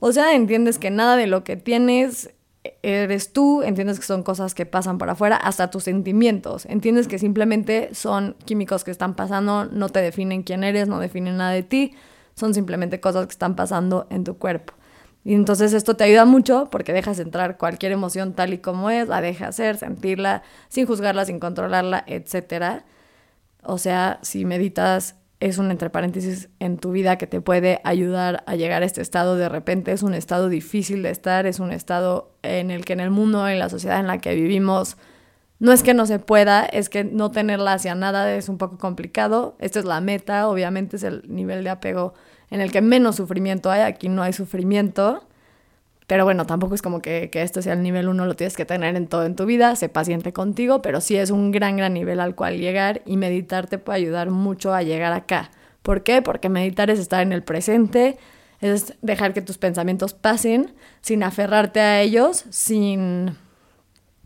O 0.00 0.10
sea, 0.10 0.34
entiendes 0.34 0.80
que 0.80 0.90
nada 0.90 1.16
de 1.16 1.28
lo 1.28 1.44
que 1.44 1.56
tienes 1.56 2.34
eres 2.82 3.32
tú, 3.32 3.62
entiendes 3.62 4.00
que 4.00 4.06
son 4.06 4.24
cosas 4.24 4.52
que 4.52 4.66
pasan 4.66 4.98
por 4.98 5.08
afuera, 5.08 5.36
hasta 5.36 5.70
tus 5.70 5.84
sentimientos. 5.84 6.66
Entiendes 6.66 7.06
que 7.06 7.20
simplemente 7.20 7.90
son 7.94 8.34
químicos 8.44 8.82
que 8.82 8.90
están 8.90 9.14
pasando, 9.14 9.66
no 9.66 9.90
te 9.90 10.00
definen 10.00 10.42
quién 10.42 10.64
eres, 10.64 10.88
no 10.88 10.98
definen 10.98 11.36
nada 11.36 11.52
de 11.52 11.62
ti, 11.62 11.94
son 12.34 12.52
simplemente 12.52 12.98
cosas 12.98 13.26
que 13.26 13.32
están 13.32 13.54
pasando 13.54 14.08
en 14.10 14.24
tu 14.24 14.38
cuerpo. 14.38 14.74
Y 15.26 15.34
entonces 15.34 15.72
esto 15.72 15.96
te 15.96 16.04
ayuda 16.04 16.24
mucho 16.24 16.68
porque 16.70 16.92
dejas 16.92 17.18
entrar 17.18 17.56
cualquier 17.58 17.90
emoción 17.90 18.34
tal 18.34 18.54
y 18.54 18.58
como 18.58 18.90
es, 18.90 19.08
la 19.08 19.20
dejas 19.20 19.56
ser, 19.56 19.76
sentirla, 19.76 20.44
sin 20.68 20.86
juzgarla, 20.86 21.24
sin 21.24 21.40
controlarla, 21.40 22.04
etc. 22.06 22.84
O 23.64 23.76
sea, 23.76 24.20
si 24.22 24.44
meditas, 24.44 25.16
es 25.40 25.58
un 25.58 25.72
entre 25.72 25.90
paréntesis 25.90 26.48
en 26.60 26.78
tu 26.78 26.92
vida 26.92 27.18
que 27.18 27.26
te 27.26 27.40
puede 27.40 27.80
ayudar 27.82 28.44
a 28.46 28.54
llegar 28.54 28.84
a 28.84 28.86
este 28.86 29.02
estado 29.02 29.34
de 29.34 29.48
repente. 29.48 29.90
Es 29.90 30.04
un 30.04 30.14
estado 30.14 30.48
difícil 30.48 31.02
de 31.02 31.10
estar, 31.10 31.44
es 31.46 31.58
un 31.58 31.72
estado 31.72 32.30
en 32.42 32.70
el 32.70 32.84
que 32.84 32.92
en 32.92 33.00
el 33.00 33.10
mundo, 33.10 33.48
en 33.48 33.58
la 33.58 33.68
sociedad 33.68 33.98
en 33.98 34.06
la 34.06 34.18
que 34.18 34.32
vivimos, 34.36 34.96
no 35.58 35.72
es 35.72 35.82
que 35.82 35.92
no 35.92 36.06
se 36.06 36.20
pueda, 36.20 36.64
es 36.64 36.88
que 36.88 37.02
no 37.02 37.32
tenerla 37.32 37.72
hacia 37.72 37.96
nada 37.96 38.32
es 38.32 38.48
un 38.48 38.58
poco 38.58 38.78
complicado. 38.78 39.56
Esta 39.58 39.80
es 39.80 39.86
la 39.86 40.00
meta, 40.00 40.46
obviamente 40.46 40.94
es 40.94 41.02
el 41.02 41.24
nivel 41.26 41.64
de 41.64 41.70
apego 41.70 42.14
en 42.50 42.60
el 42.60 42.72
que 42.72 42.80
menos 42.80 43.16
sufrimiento 43.16 43.70
hay, 43.70 43.82
aquí 43.82 44.08
no 44.08 44.22
hay 44.22 44.32
sufrimiento. 44.32 45.24
Pero 46.06 46.24
bueno, 46.24 46.46
tampoco 46.46 46.74
es 46.76 46.82
como 46.82 47.02
que, 47.02 47.30
que 47.30 47.42
esto 47.42 47.62
sea 47.62 47.72
el 47.72 47.82
nivel 47.82 48.08
uno, 48.08 48.26
lo 48.26 48.36
tienes 48.36 48.56
que 48.56 48.64
tener 48.64 48.94
en 48.94 49.08
todo 49.08 49.24
en 49.24 49.34
tu 49.34 49.44
vida, 49.44 49.74
sé 49.74 49.88
paciente 49.88 50.32
contigo, 50.32 50.80
pero 50.80 51.00
sí 51.00 51.16
es 51.16 51.30
un 51.30 51.50
gran, 51.50 51.76
gran 51.76 51.94
nivel 51.94 52.20
al 52.20 52.36
cual 52.36 52.58
llegar 52.58 53.02
y 53.06 53.16
meditar 53.16 53.66
te 53.66 53.78
puede 53.78 53.98
ayudar 53.98 54.30
mucho 54.30 54.72
a 54.72 54.82
llegar 54.82 55.12
acá. 55.12 55.50
¿Por 55.82 56.04
qué? 56.04 56.22
Porque 56.22 56.48
meditar 56.48 56.90
es 56.90 57.00
estar 57.00 57.22
en 57.22 57.32
el 57.32 57.42
presente, 57.42 58.18
es 58.60 58.94
dejar 59.02 59.34
que 59.34 59.42
tus 59.42 59.58
pensamientos 59.58 60.14
pasen 60.14 60.74
sin 61.00 61.24
aferrarte 61.24 61.80
a 61.80 62.00
ellos, 62.00 62.44
sin, 62.50 63.36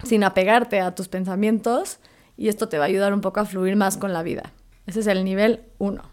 sin 0.05 0.23
apegarte 0.25 0.81
a 0.81 0.95
tus 0.95 1.09
pensamientos 1.09 1.99
y 2.37 2.49
esto 2.49 2.69
te 2.69 2.79
va 2.79 2.85
a 2.85 2.89
ayudar 2.89 3.13
un 3.15 3.21
poco 3.21 3.41
a 3.41 3.47
fluir 3.47 3.77
más 3.77 3.97
con 3.97 4.13
la 4.13 4.23
vida. 4.23 4.53
Ese 4.87 5.01
es 5.01 5.07
el 5.07 5.25
nivel 5.25 5.61
uno. 5.79 6.10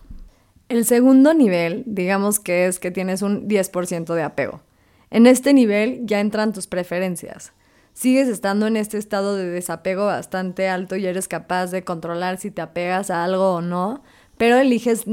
El 0.69 0.83
segundo 0.83 1.33
nivel, 1.33 1.83
digamos 1.85 2.41
que 2.41 2.67
es 2.67 2.79
que 2.79 2.91
tienes 2.91 3.21
un 3.21 3.47
10% 3.47 4.13
de 4.13 4.23
apego. 4.23 4.61
En 5.09 5.25
este 5.25 5.53
nivel 5.53 6.01
ya 6.03 6.19
entran 6.19 6.51
tus 6.51 6.67
preferencias. 6.67 7.53
Sigues 7.93 8.27
estando 8.27 8.67
en 8.67 8.75
este 8.75 8.97
estado 8.97 9.37
de 9.37 9.49
desapego 9.49 10.05
bastante 10.05 10.67
alto 10.67 10.97
y 10.97 11.05
eres 11.05 11.29
capaz 11.29 11.67
de 11.67 11.83
controlar 11.83 12.37
si 12.37 12.51
te 12.51 12.61
apegas 12.61 13.09
a 13.09 13.23
algo 13.23 13.53
o 13.53 13.61
no, 13.61 14.03
pero 14.37 14.57
eliges 14.57 15.05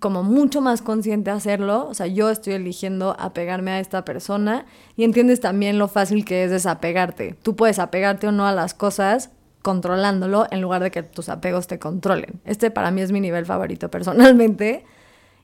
como 0.00 0.22
mucho 0.22 0.62
más 0.62 0.80
consciente 0.80 1.30
hacerlo. 1.30 1.86
O 1.88 1.94
sea, 1.94 2.06
yo 2.06 2.30
estoy 2.30 2.54
eligiendo 2.54 3.14
apegarme 3.18 3.72
a 3.72 3.80
esta 3.80 4.06
persona 4.06 4.64
y 4.96 5.04
entiendes 5.04 5.40
también 5.40 5.78
lo 5.78 5.88
fácil 5.88 6.24
que 6.24 6.42
es 6.44 6.50
desapegarte. 6.50 7.36
Tú 7.42 7.54
puedes 7.54 7.78
apegarte 7.78 8.28
o 8.28 8.32
no 8.32 8.46
a 8.46 8.52
las 8.52 8.72
cosas 8.72 9.30
controlándolo 9.60 10.46
en 10.50 10.62
lugar 10.62 10.82
de 10.82 10.90
que 10.90 11.02
tus 11.02 11.28
apegos 11.28 11.66
te 11.66 11.78
controlen. 11.78 12.40
Este 12.44 12.70
para 12.70 12.90
mí 12.90 13.02
es 13.02 13.12
mi 13.12 13.20
nivel 13.20 13.44
favorito 13.46 13.90
personalmente 13.90 14.84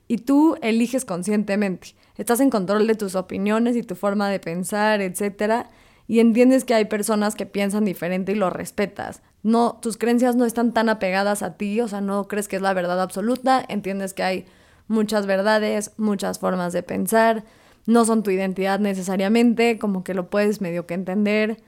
y 0.09 0.17
tú 0.17 0.57
eliges 0.61 1.05
conscientemente. 1.05 1.95
estás 2.17 2.41
en 2.41 2.49
control 2.49 2.87
de 2.87 2.95
tus 2.95 3.15
opiniones 3.15 3.77
y 3.77 3.83
tu 3.83 3.95
forma 3.95 4.27
de 4.27 4.39
pensar, 4.39 5.01
etc. 5.01 5.67
Y 6.07 6.19
entiendes 6.19 6.65
que 6.65 6.73
hay 6.73 6.85
personas 6.85 7.35
que 7.35 7.45
piensan 7.45 7.85
diferente 7.85 8.31
y 8.33 8.35
lo 8.35 8.49
respetas. 8.49 9.21
No, 9.43 9.77
tus 9.81 9.97
creencias 9.97 10.35
no 10.35 10.45
están 10.45 10.73
tan 10.73 10.89
apegadas 10.89 11.43
a 11.43 11.55
ti, 11.55 11.79
o 11.79 11.87
sea, 11.87 12.01
no 12.01 12.27
crees 12.27 12.47
que 12.47 12.55
es 12.55 12.61
la 12.61 12.73
verdad 12.73 12.99
absoluta, 12.99 13.63
entiendes 13.69 14.13
que 14.13 14.23
hay 14.23 14.45
muchas 14.87 15.27
verdades, 15.27 15.93
muchas 15.97 16.39
formas 16.39 16.73
de 16.73 16.81
pensar, 16.81 17.45
no 17.85 18.03
son 18.03 18.23
tu 18.23 18.31
identidad 18.31 18.79
necesariamente, 18.79 19.77
como 19.77 20.03
que 20.03 20.15
lo 20.15 20.29
puedes 20.29 20.59
medio 20.59 20.87
que 20.87 20.95
entender 20.95 21.61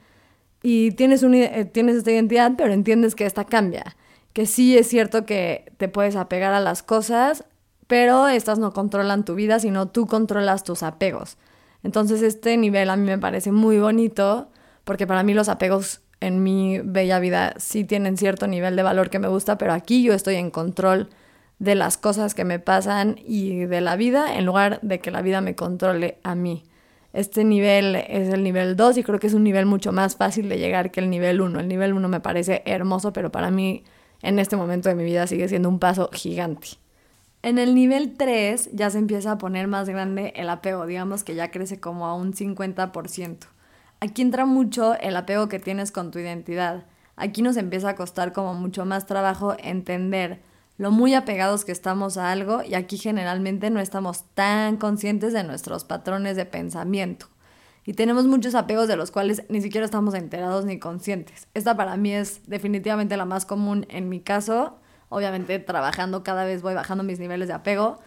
y 0.62 0.90
tienes, 0.92 1.22
un, 1.22 1.34
eh, 1.34 1.64
tienes 1.64 1.96
esta 1.96 2.10
identidad, 2.10 2.52
pero 2.58 2.72
entiendes 2.72 3.14
que 3.14 3.24
esta 3.24 3.44
cambia, 3.44 3.96
que 4.32 4.46
sí 4.46 4.76
es 4.76 4.88
cierto 4.88 5.24
que 5.24 5.72
te 5.76 5.88
puedes 5.88 6.16
apegar 6.16 6.52
a 6.52 6.60
las 6.60 6.82
cosas, 6.82 7.44
pero 7.92 8.26
estas 8.26 8.58
no 8.58 8.72
controlan 8.72 9.22
tu 9.22 9.34
vida, 9.34 9.58
sino 9.58 9.86
tú 9.86 10.06
controlas 10.06 10.64
tus 10.64 10.82
apegos. 10.82 11.36
Entonces 11.82 12.22
este 12.22 12.56
nivel 12.56 12.88
a 12.88 12.96
mí 12.96 13.04
me 13.04 13.18
parece 13.18 13.52
muy 13.52 13.78
bonito, 13.78 14.48
porque 14.84 15.06
para 15.06 15.22
mí 15.22 15.34
los 15.34 15.50
apegos 15.50 16.00
en 16.18 16.42
mi 16.42 16.78
bella 16.78 17.18
vida 17.18 17.52
sí 17.58 17.84
tienen 17.84 18.16
cierto 18.16 18.46
nivel 18.46 18.76
de 18.76 18.82
valor 18.82 19.10
que 19.10 19.18
me 19.18 19.28
gusta, 19.28 19.58
pero 19.58 19.74
aquí 19.74 20.02
yo 20.02 20.14
estoy 20.14 20.36
en 20.36 20.50
control 20.50 21.10
de 21.58 21.74
las 21.74 21.98
cosas 21.98 22.32
que 22.32 22.46
me 22.46 22.58
pasan 22.58 23.16
y 23.26 23.66
de 23.66 23.82
la 23.82 23.96
vida 23.96 24.38
en 24.38 24.46
lugar 24.46 24.80
de 24.80 25.00
que 25.00 25.10
la 25.10 25.20
vida 25.20 25.42
me 25.42 25.54
controle 25.54 26.16
a 26.22 26.34
mí. 26.34 26.64
Este 27.12 27.44
nivel 27.44 27.96
es 27.96 28.30
el 28.30 28.42
nivel 28.42 28.74
2 28.74 28.96
y 28.96 29.02
creo 29.02 29.18
que 29.18 29.26
es 29.26 29.34
un 29.34 29.44
nivel 29.44 29.66
mucho 29.66 29.92
más 29.92 30.16
fácil 30.16 30.48
de 30.48 30.56
llegar 30.56 30.92
que 30.92 31.00
el 31.00 31.10
nivel 31.10 31.42
1. 31.42 31.60
El 31.60 31.68
nivel 31.68 31.92
1 31.92 32.08
me 32.08 32.20
parece 32.20 32.62
hermoso, 32.64 33.12
pero 33.12 33.30
para 33.30 33.50
mí 33.50 33.84
en 34.22 34.38
este 34.38 34.56
momento 34.56 34.88
de 34.88 34.94
mi 34.94 35.04
vida 35.04 35.26
sigue 35.26 35.46
siendo 35.46 35.68
un 35.68 35.78
paso 35.78 36.08
gigante. 36.10 36.81
En 37.42 37.58
el 37.58 37.74
nivel 37.74 38.14
3 38.16 38.70
ya 38.72 38.88
se 38.90 38.98
empieza 38.98 39.32
a 39.32 39.38
poner 39.38 39.66
más 39.66 39.88
grande 39.88 40.32
el 40.36 40.48
apego, 40.48 40.86
digamos 40.86 41.24
que 41.24 41.34
ya 41.34 41.50
crece 41.50 41.80
como 41.80 42.06
a 42.06 42.14
un 42.14 42.32
50%. 42.34 43.38
Aquí 43.98 44.22
entra 44.22 44.46
mucho 44.46 44.94
el 44.94 45.16
apego 45.16 45.48
que 45.48 45.58
tienes 45.58 45.90
con 45.90 46.12
tu 46.12 46.20
identidad. 46.20 46.84
Aquí 47.16 47.42
nos 47.42 47.56
empieza 47.56 47.90
a 47.90 47.94
costar 47.96 48.32
como 48.32 48.54
mucho 48.54 48.84
más 48.84 49.06
trabajo 49.06 49.56
entender 49.58 50.40
lo 50.78 50.90
muy 50.90 51.14
apegados 51.14 51.64
que 51.64 51.72
estamos 51.72 52.16
a 52.16 52.30
algo 52.30 52.62
y 52.62 52.74
aquí 52.74 52.96
generalmente 52.96 53.70
no 53.70 53.80
estamos 53.80 54.24
tan 54.34 54.76
conscientes 54.76 55.32
de 55.32 55.44
nuestros 55.44 55.84
patrones 55.84 56.36
de 56.36 56.46
pensamiento. 56.46 57.26
Y 57.84 57.94
tenemos 57.94 58.26
muchos 58.26 58.54
apegos 58.54 58.86
de 58.86 58.96
los 58.96 59.10
cuales 59.10 59.42
ni 59.48 59.60
siquiera 59.60 59.84
estamos 59.84 60.14
enterados 60.14 60.64
ni 60.64 60.78
conscientes. 60.78 61.48
Esta 61.54 61.76
para 61.76 61.96
mí 61.96 62.12
es 62.12 62.40
definitivamente 62.46 63.16
la 63.16 63.24
más 63.24 63.44
común 63.46 63.86
en 63.88 64.08
mi 64.08 64.20
caso. 64.20 64.78
Obviamente 65.12 65.58
trabajando 65.58 66.22
cada 66.22 66.44
vez 66.44 66.62
voy 66.62 66.74
bajando 66.74 67.04
mis 67.04 67.18
niveles 67.18 67.48
de 67.48 67.54
apego, 67.54 68.00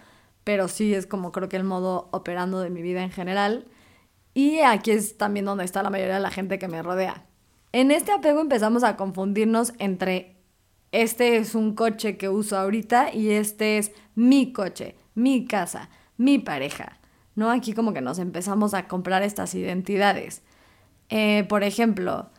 pero 0.44 0.68
sí 0.68 0.94
es 0.94 1.06
como 1.06 1.32
creo 1.32 1.50
que 1.50 1.56
el 1.56 1.64
modo 1.64 2.10
operando 2.12 2.60
de 2.60 2.70
mi 2.70 2.82
vida 2.82 3.04
en 3.04 3.12
general. 3.12 3.68
Y 4.34 4.60
aquí 4.60 4.92
es 4.92 5.18
también 5.18 5.46
donde 5.46 5.64
está 5.64 5.84
la 5.84 5.90
mayoría 5.90 6.16
de 6.16 6.22
la 6.22 6.32
gente 6.32 6.60
que 6.60 6.68
me 6.68 6.82
rodea. 6.82 7.26
En 7.72 7.92
este 7.92 8.12
apego 8.12 8.42
empezamos 8.42 8.84
a 8.84 8.98
confundirnos 8.98 9.74
entre 9.80 10.36
este 10.92 11.38
es 11.38 11.56
un 11.56 11.76
coche 11.76 12.18
que 12.18 12.30
uso 12.30 12.58
ahorita 12.58 13.14
y 13.14 13.32
este 13.32 13.78
es 13.78 13.92
mi 14.16 14.54
coche, 14.54 14.96
mi 15.14 15.46
casa, 15.46 15.90
mi 16.18 16.40
pareja. 16.40 17.00
¿No? 17.36 17.52
Aquí 17.52 17.74
como 17.74 17.94
que 17.94 18.00
nos 18.00 18.18
empezamos 18.18 18.74
a 18.74 18.88
comprar 18.88 19.22
estas 19.22 19.54
identidades. 19.56 20.42
Eh, 21.10 21.44
por 21.50 21.64
ejemplo, 21.64 22.30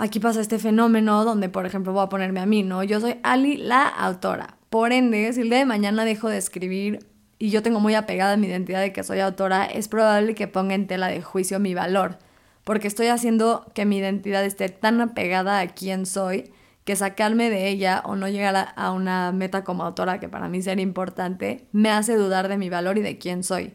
aquí 0.00 0.18
pasa 0.18 0.40
este 0.40 0.58
fenómeno 0.58 1.24
donde, 1.24 1.48
por 1.48 1.66
ejemplo, 1.66 1.92
voy 1.92 2.02
a 2.02 2.08
ponerme 2.08 2.40
a 2.40 2.46
mí, 2.46 2.62
¿no? 2.62 2.82
Yo 2.82 3.00
soy 3.00 3.16
Ali, 3.22 3.58
la 3.58 3.86
autora. 3.86 4.56
Por 4.70 4.92
ende, 4.92 5.32
si 5.32 5.42
el 5.42 5.50
día 5.50 5.58
de 5.58 5.66
mañana 5.66 6.04
dejo 6.04 6.28
de 6.28 6.38
escribir 6.38 7.06
y 7.38 7.50
yo 7.50 7.62
tengo 7.62 7.80
muy 7.80 7.94
apegada 7.94 8.36
mi 8.36 8.46
identidad 8.46 8.80
de 8.80 8.92
que 8.92 9.04
soy 9.04 9.20
autora, 9.20 9.66
es 9.66 9.88
probable 9.88 10.34
que 10.34 10.48
ponga 10.48 10.74
en 10.74 10.86
tela 10.86 11.08
de 11.08 11.20
juicio 11.20 11.60
mi 11.60 11.74
valor, 11.74 12.18
porque 12.64 12.88
estoy 12.88 13.08
haciendo 13.08 13.70
que 13.74 13.84
mi 13.84 13.98
identidad 13.98 14.44
esté 14.44 14.68
tan 14.70 15.00
apegada 15.00 15.60
a 15.60 15.68
quién 15.68 16.06
soy 16.06 16.50
que 16.84 16.96
sacarme 16.96 17.50
de 17.50 17.68
ella 17.68 18.02
o 18.04 18.16
no 18.16 18.28
llegar 18.28 18.72
a, 18.74 18.92
una 18.92 19.32
meta 19.32 19.64
como 19.64 19.84
autora, 19.84 20.18
que 20.18 20.28
para 20.28 20.48
mí 20.48 20.62
sería 20.62 20.82
importante, 20.82 21.66
me 21.72 21.90
hace 21.90 22.16
dudar 22.16 22.48
de 22.48 22.56
mi 22.56 22.70
valor 22.70 22.96
y 22.98 23.02
de 23.02 23.18
quién 23.18 23.44
soy. 23.44 23.74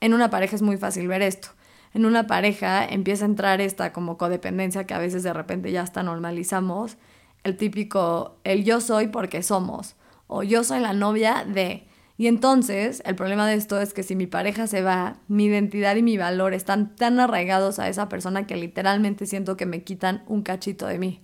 En 0.00 0.12
una 0.12 0.28
pareja 0.28 0.56
es 0.56 0.62
muy 0.62 0.76
fácil 0.76 1.08
ver 1.08 1.22
esto. 1.22 1.48
En 1.96 2.04
una 2.04 2.26
pareja 2.26 2.84
empieza 2.84 3.24
a 3.24 3.28
entrar 3.28 3.62
esta 3.62 3.94
como 3.94 4.18
codependencia 4.18 4.84
que 4.84 4.92
a 4.92 4.98
veces 4.98 5.22
de 5.22 5.32
repente 5.32 5.72
ya 5.72 5.80
hasta 5.80 6.02
normalizamos. 6.02 6.98
El 7.42 7.56
típico, 7.56 8.36
el 8.44 8.64
yo 8.64 8.82
soy 8.82 9.08
porque 9.08 9.42
somos. 9.42 9.96
O 10.26 10.42
yo 10.42 10.62
soy 10.62 10.80
la 10.80 10.92
novia 10.92 11.46
de. 11.48 11.86
Y 12.18 12.26
entonces, 12.26 13.02
el 13.06 13.14
problema 13.14 13.46
de 13.46 13.54
esto 13.54 13.80
es 13.80 13.94
que 13.94 14.02
si 14.02 14.14
mi 14.14 14.26
pareja 14.26 14.66
se 14.66 14.82
va, 14.82 15.20
mi 15.26 15.46
identidad 15.46 15.96
y 15.96 16.02
mi 16.02 16.18
valor 16.18 16.52
están 16.52 16.94
tan 16.96 17.18
arraigados 17.18 17.78
a 17.78 17.88
esa 17.88 18.10
persona 18.10 18.46
que 18.46 18.56
literalmente 18.56 19.24
siento 19.24 19.56
que 19.56 19.64
me 19.64 19.82
quitan 19.82 20.22
un 20.26 20.42
cachito 20.42 20.86
de 20.86 20.98
mí. 20.98 21.22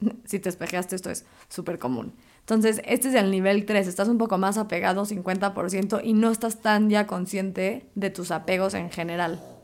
si 0.24 0.38
te 0.38 0.48
espejeaste, 0.48 0.96
esto 0.96 1.10
es 1.10 1.26
súper 1.50 1.78
común. 1.78 2.14
Entonces, 2.40 2.80
este 2.86 3.08
es 3.08 3.14
el 3.14 3.30
nivel 3.30 3.66
3, 3.66 3.86
estás 3.86 4.08
un 4.08 4.16
poco 4.16 4.38
más 4.38 4.56
apegado, 4.56 5.04
50%, 5.04 6.00
y 6.02 6.14
no 6.14 6.30
estás 6.30 6.62
tan 6.62 6.88
ya 6.88 7.06
consciente 7.06 7.90
de 7.94 8.08
tus 8.08 8.30
apegos 8.30 8.72
en 8.72 8.88
general. 8.88 9.57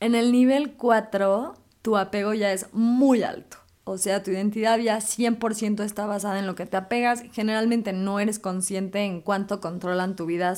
En 0.00 0.14
el 0.14 0.32
nivel 0.32 0.74
4, 0.74 1.54
tu 1.82 1.96
apego 1.96 2.34
ya 2.34 2.52
es 2.52 2.66
muy 2.72 3.22
alto. 3.22 3.56
O 3.84 3.98
sea, 3.98 4.22
tu 4.22 4.30
identidad 4.30 4.78
ya 4.78 4.98
100% 4.98 5.82
está 5.82 6.06
basada 6.06 6.38
en 6.38 6.46
lo 6.46 6.54
que 6.54 6.66
te 6.66 6.76
apegas. 6.76 7.22
Generalmente 7.32 7.92
no 7.92 8.20
eres 8.20 8.38
consciente 8.38 9.00
en 9.00 9.22
cuánto 9.22 9.60
controlan 9.60 10.14
tu 10.14 10.26
vida, 10.26 10.54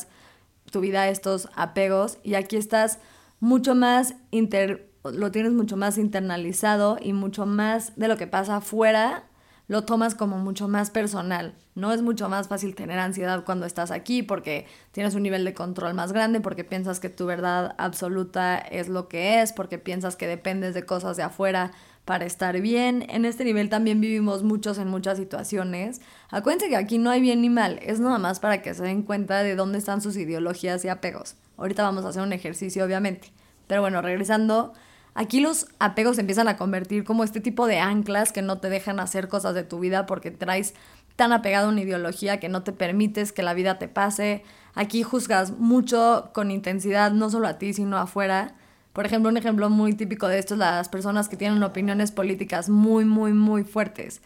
tu 0.70 0.80
vida 0.80 1.08
estos 1.08 1.48
apegos. 1.54 2.18
Y 2.22 2.34
aquí 2.34 2.56
estás 2.56 2.98
mucho 3.38 3.74
más 3.74 4.14
inter 4.30 4.90
lo 5.04 5.30
tienes 5.30 5.52
mucho 5.52 5.76
más 5.76 5.98
internalizado 5.98 6.98
y 7.00 7.12
mucho 7.12 7.46
más 7.46 7.96
de 7.96 8.08
lo 8.08 8.16
que 8.16 8.26
pasa 8.26 8.56
afuera 8.56 9.24
lo 9.66 9.84
tomas 9.84 10.14
como 10.14 10.38
mucho 10.38 10.68
más 10.68 10.90
personal. 10.90 11.54
No 11.80 11.94
es 11.94 12.02
mucho 12.02 12.28
más 12.28 12.48
fácil 12.48 12.74
tener 12.74 12.98
ansiedad 12.98 13.42
cuando 13.44 13.64
estás 13.64 13.90
aquí 13.90 14.22
porque 14.22 14.66
tienes 14.92 15.14
un 15.14 15.22
nivel 15.22 15.46
de 15.46 15.54
control 15.54 15.94
más 15.94 16.12
grande, 16.12 16.42
porque 16.42 16.62
piensas 16.62 17.00
que 17.00 17.08
tu 17.08 17.24
verdad 17.24 17.74
absoluta 17.78 18.58
es 18.58 18.90
lo 18.90 19.08
que 19.08 19.40
es, 19.40 19.54
porque 19.54 19.78
piensas 19.78 20.14
que 20.14 20.26
dependes 20.26 20.74
de 20.74 20.84
cosas 20.84 21.16
de 21.16 21.22
afuera 21.22 21.72
para 22.04 22.26
estar 22.26 22.60
bien. 22.60 23.06
En 23.08 23.24
este 23.24 23.44
nivel 23.44 23.70
también 23.70 23.98
vivimos 23.98 24.42
muchos 24.42 24.76
en 24.76 24.88
muchas 24.88 25.16
situaciones. 25.16 26.02
Acuérdense 26.28 26.68
que 26.68 26.76
aquí 26.76 26.98
no 26.98 27.08
hay 27.08 27.22
bien 27.22 27.40
ni 27.40 27.48
mal, 27.48 27.78
es 27.82 27.98
nada 27.98 28.18
más 28.18 28.40
para 28.40 28.60
que 28.60 28.74
se 28.74 28.82
den 28.82 29.02
cuenta 29.02 29.42
de 29.42 29.56
dónde 29.56 29.78
están 29.78 30.02
sus 30.02 30.18
ideologías 30.18 30.84
y 30.84 30.88
apegos. 30.88 31.36
Ahorita 31.56 31.82
vamos 31.82 32.04
a 32.04 32.08
hacer 32.08 32.20
un 32.20 32.34
ejercicio, 32.34 32.84
obviamente. 32.84 33.32
Pero 33.66 33.80
bueno, 33.80 34.02
regresando 34.02 34.74
Aquí 35.14 35.40
los 35.40 35.66
apegos 35.80 36.16
se 36.16 36.20
empiezan 36.20 36.48
a 36.48 36.56
convertir 36.56 37.04
como 37.04 37.24
este 37.24 37.40
tipo 37.40 37.66
de 37.66 37.80
anclas 37.80 38.32
que 38.32 38.42
no 38.42 38.58
te 38.58 38.70
dejan 38.70 39.00
hacer 39.00 39.28
cosas 39.28 39.54
de 39.54 39.64
tu 39.64 39.80
vida 39.80 40.06
porque 40.06 40.30
traes 40.30 40.74
tan 41.20 41.34
apegado 41.34 41.66
a 41.66 41.70
una 41.70 41.82
ideología 41.82 42.40
que 42.40 42.48
no 42.48 42.62
te 42.62 42.72
permites 42.72 43.30
que 43.30 43.42
la 43.42 43.52
vida 43.52 43.78
te 43.78 43.88
pase. 43.88 44.42
Aquí 44.72 45.02
juzgas 45.02 45.50
mucho 45.50 46.30
con 46.32 46.50
intensidad, 46.50 47.12
no 47.12 47.28
solo 47.28 47.46
a 47.46 47.58
ti, 47.58 47.74
sino 47.74 47.98
afuera. 47.98 48.54
Por 48.94 49.04
ejemplo, 49.04 49.28
un 49.28 49.36
ejemplo 49.36 49.68
muy 49.68 49.92
típico 49.92 50.28
de 50.28 50.38
esto 50.38 50.54
es 50.54 50.60
las 50.60 50.88
personas 50.88 51.28
que 51.28 51.36
tienen 51.36 51.62
opiniones 51.62 52.10
políticas 52.10 52.70
muy, 52.70 53.04
muy, 53.04 53.34
muy 53.34 53.64
fuertes. 53.64 54.22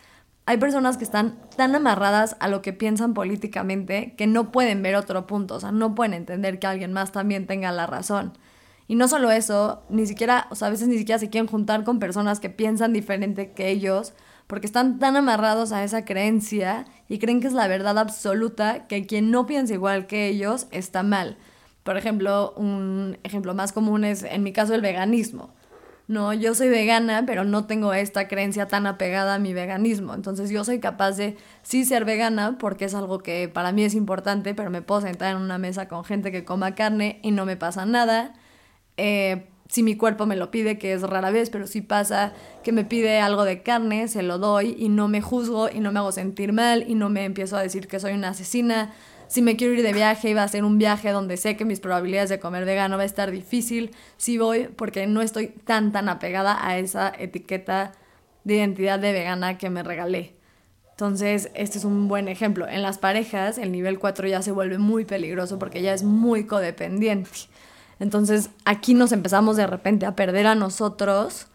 Hay 0.47 0.59
personas 0.59 0.97
que 0.97 1.03
están 1.03 1.37
tan 1.57 1.75
amarradas 1.75 2.37
a 2.39 2.47
lo 2.47 2.63
que 2.63 2.73
piensan 2.73 3.13
políticamente 3.13 4.15
que 4.17 4.29
no 4.29 4.53
pueden 4.53 4.81
ver 4.81 4.95
otro 4.95 5.27
punto, 5.27 5.57
o 5.57 5.61
sea, 5.61 5.73
no 5.73 5.97
pueden 5.97 6.15
entender 6.15 6.61
que 6.61 6.69
alguien 6.69 6.93
más 6.93 7.11
también 7.11 7.49
tenga 7.49 7.73
la 7.73 7.89
razón. 7.89 8.39
Y 8.87 8.95
no 8.95 9.09
solo 9.09 9.33
eso, 9.33 9.83
ni 9.89 10.07
siquiera, 10.07 10.47
o 10.51 10.55
sea, 10.55 10.69
a 10.69 10.71
veces 10.71 10.87
ni 10.87 10.97
siquiera 10.97 11.19
se 11.19 11.29
quieren 11.29 11.51
juntar 11.51 11.83
con 11.83 11.99
personas 11.99 12.39
que 12.39 12.51
piensan 12.51 12.93
diferente 12.93 13.51
que 13.51 13.71
ellos, 13.71 14.15
porque 14.47 14.67
están 14.67 14.99
tan 14.99 15.17
amarrados 15.17 15.73
a 15.73 15.85
esa 15.85 16.05
creencia 16.05 16.85
y 17.09 17.19
creen 17.19 17.41
que 17.41 17.47
es 17.47 17.53
la 17.53 17.69
verdad 17.69 17.99
absoluta 17.99 18.87
que 18.87 19.07
quien 19.07 19.31
no 19.31 19.47
piensa 19.47 19.75
igual 19.75 20.07
que 20.07 20.29
ellos 20.29 20.67
está 20.71 21.03
mal. 21.03 21.37
Por 21.83 21.97
ejemplo, 21.97 22.53
un 22.57 23.19
ejemplo 23.23 23.55
más 23.55 23.73
común 23.73 24.05
es 24.05 24.23
en 24.23 24.43
mi 24.43 24.53
caso 24.53 24.75
el 24.75 24.81
veganismo. 24.81 25.51
No, 26.07 26.35
yo 26.35 26.55
soy 26.55 26.69
vegana, 26.69 27.25
pero 27.27 27.45
no 27.45 27.67
tengo 27.67 27.95
esta 27.95 28.29
creencia 28.29 28.69
tan 28.69 28.87
apegada 28.87 29.37
a 29.37 29.39
mi 29.39 29.55
veganismo. 29.55 30.15
Entonces 30.15 30.51
yo 30.51 30.63
soy 30.65 30.79
capaz 30.79 31.13
de 31.13 31.37
sí 31.63 31.87
ser 31.87 32.05
vegana 32.05 32.59
porque 32.59 32.85
es 32.85 32.95
algo 32.95 33.21
que 33.21 33.49
para 33.49 33.73
mí 33.73 33.85
es 33.85 33.95
importante, 33.95 34.55
pero 34.55 34.71
me 34.71 34.83
puedo 34.83 35.01
sentar 35.01 35.35
en 35.35 35.41
una 35.41 35.57
mesa 35.57 35.89
con 35.89 36.05
gente 36.05 36.31
que 36.31 36.45
coma 36.45 36.75
carne 36.75 37.21
y 37.23 37.31
no 37.31 37.47
me 37.47 37.57
pasa 37.57 37.87
nada 37.87 38.35
eh, 38.97 39.47
si 39.69 39.83
mi 39.83 39.97
cuerpo 39.97 40.27
me 40.27 40.37
lo 40.37 40.51
pide, 40.51 40.79
que 40.79 40.93
es 40.93 41.03
rara 41.03 41.31
vez, 41.31 41.51
pero 41.51 41.67
si 41.67 41.81
pasa 41.81 42.33
que 42.63 42.73
me 42.73 42.85
pide 42.85 43.21
algo 43.21 43.45
de 43.45 43.63
carne, 43.63 44.09
se 44.09 44.23
lo 44.23 44.39
doy 44.39 44.77
y 44.79 44.89
no 44.89 45.09
me 45.09 45.21
juzgo 45.21 45.69
y 45.71 45.81
no 45.81 45.91
me 45.91 45.99
hago 45.99 46.13
sentir 46.13 46.53
mal 46.53 46.85
y 46.89 46.95
no 46.95 47.09
me 47.09 47.25
empiezo 47.25 47.57
a 47.57 47.63
decir 47.63 47.89
que 47.89 47.99
soy 47.99 48.13
una 48.13 48.29
asesina. 48.29 48.93
Si 49.27 49.43
me 49.43 49.57
quiero 49.57 49.75
ir 49.75 49.83
de 49.83 49.93
viaje 49.93 50.31
y 50.31 50.35
va 50.35 50.43
a 50.43 50.49
ser 50.49 50.65
un 50.65 50.79
viaje 50.79 51.11
donde 51.11 51.37
sé 51.37 51.57
que 51.57 51.65
mis 51.65 51.81
probabilidades 51.81 52.29
de 52.29 52.39
comer 52.39 52.65
vegano 52.65 52.97
va 52.97 53.03
a 53.03 53.07
estar 53.07 53.31
difícil, 53.31 53.91
sí 54.17 54.39
voy 54.39 54.69
porque 54.77 55.07
no 55.07 55.23
estoy 55.23 55.49
tan 55.49 55.93
tan 55.93 56.09
apegada 56.09 56.67
a 56.67 56.79
esa 56.79 57.13
etiqueta 57.19 57.93
de 58.45 58.57
identidad 58.57 58.99
de 58.99 59.13
vegana 59.13 59.57
que 59.59 59.71
me 59.71 59.83
regalé. 59.83 60.35
Entonces, 60.91 61.51
este 61.55 61.79
es 61.79 61.85
un 61.85 62.07
buen 62.07 62.29
ejemplo. 62.29 62.69
En 62.69 62.83
las 62.83 62.99
parejas, 62.99 63.59
el 63.59 63.73
nivel 63.73 63.99
4 63.99 64.29
ya 64.29 64.43
se 64.43 64.53
vuelve 64.53 64.79
muy 64.79 65.05
peligroso 65.05 65.59
porque 65.59 65.83
ya 65.83 65.93
es 65.93 66.05
muy 66.05 66.47
codependiente. 66.47 67.31
Entonces 68.05 68.51
aquí 68.67 68.93
nos 68.93 69.13
empezamos 69.13 69.57
de 69.57 69.67
repente 69.67 70.05
a 70.05 70.15
perder 70.15 70.47
a 70.47 70.55
nosotros 70.55 71.47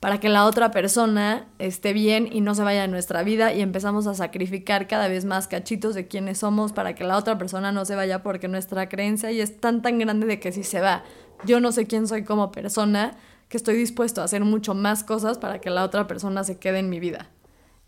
para 0.00 0.18
que 0.18 0.30
la 0.30 0.46
otra 0.46 0.70
persona 0.70 1.46
esté 1.58 1.92
bien 1.92 2.26
y 2.32 2.40
no 2.40 2.54
se 2.54 2.62
vaya 2.62 2.80
de 2.80 2.88
nuestra 2.88 3.22
vida 3.22 3.52
y 3.52 3.60
empezamos 3.60 4.06
a 4.06 4.14
sacrificar 4.14 4.88
cada 4.88 5.08
vez 5.08 5.26
más 5.26 5.46
cachitos 5.46 5.94
de 5.94 6.08
quienes 6.08 6.38
somos 6.38 6.72
para 6.72 6.94
que 6.94 7.04
la 7.04 7.18
otra 7.18 7.36
persona 7.36 7.70
no 7.70 7.84
se 7.84 7.96
vaya 7.96 8.22
porque 8.22 8.48
nuestra 8.48 8.88
creencia 8.88 9.30
ya 9.30 9.44
es 9.44 9.60
tan 9.60 9.82
tan 9.82 9.98
grande 9.98 10.26
de 10.26 10.40
que 10.40 10.52
si 10.52 10.62
se 10.62 10.80
va, 10.80 11.04
yo 11.44 11.60
no 11.60 11.70
sé 11.70 11.86
quién 11.86 12.08
soy 12.08 12.24
como 12.24 12.50
persona, 12.50 13.18
que 13.50 13.58
estoy 13.58 13.76
dispuesto 13.76 14.22
a 14.22 14.24
hacer 14.24 14.42
mucho 14.42 14.72
más 14.72 15.04
cosas 15.04 15.36
para 15.36 15.60
que 15.60 15.68
la 15.68 15.84
otra 15.84 16.06
persona 16.06 16.44
se 16.44 16.56
quede 16.56 16.78
en 16.78 16.88
mi 16.88 16.98
vida. 16.98 17.28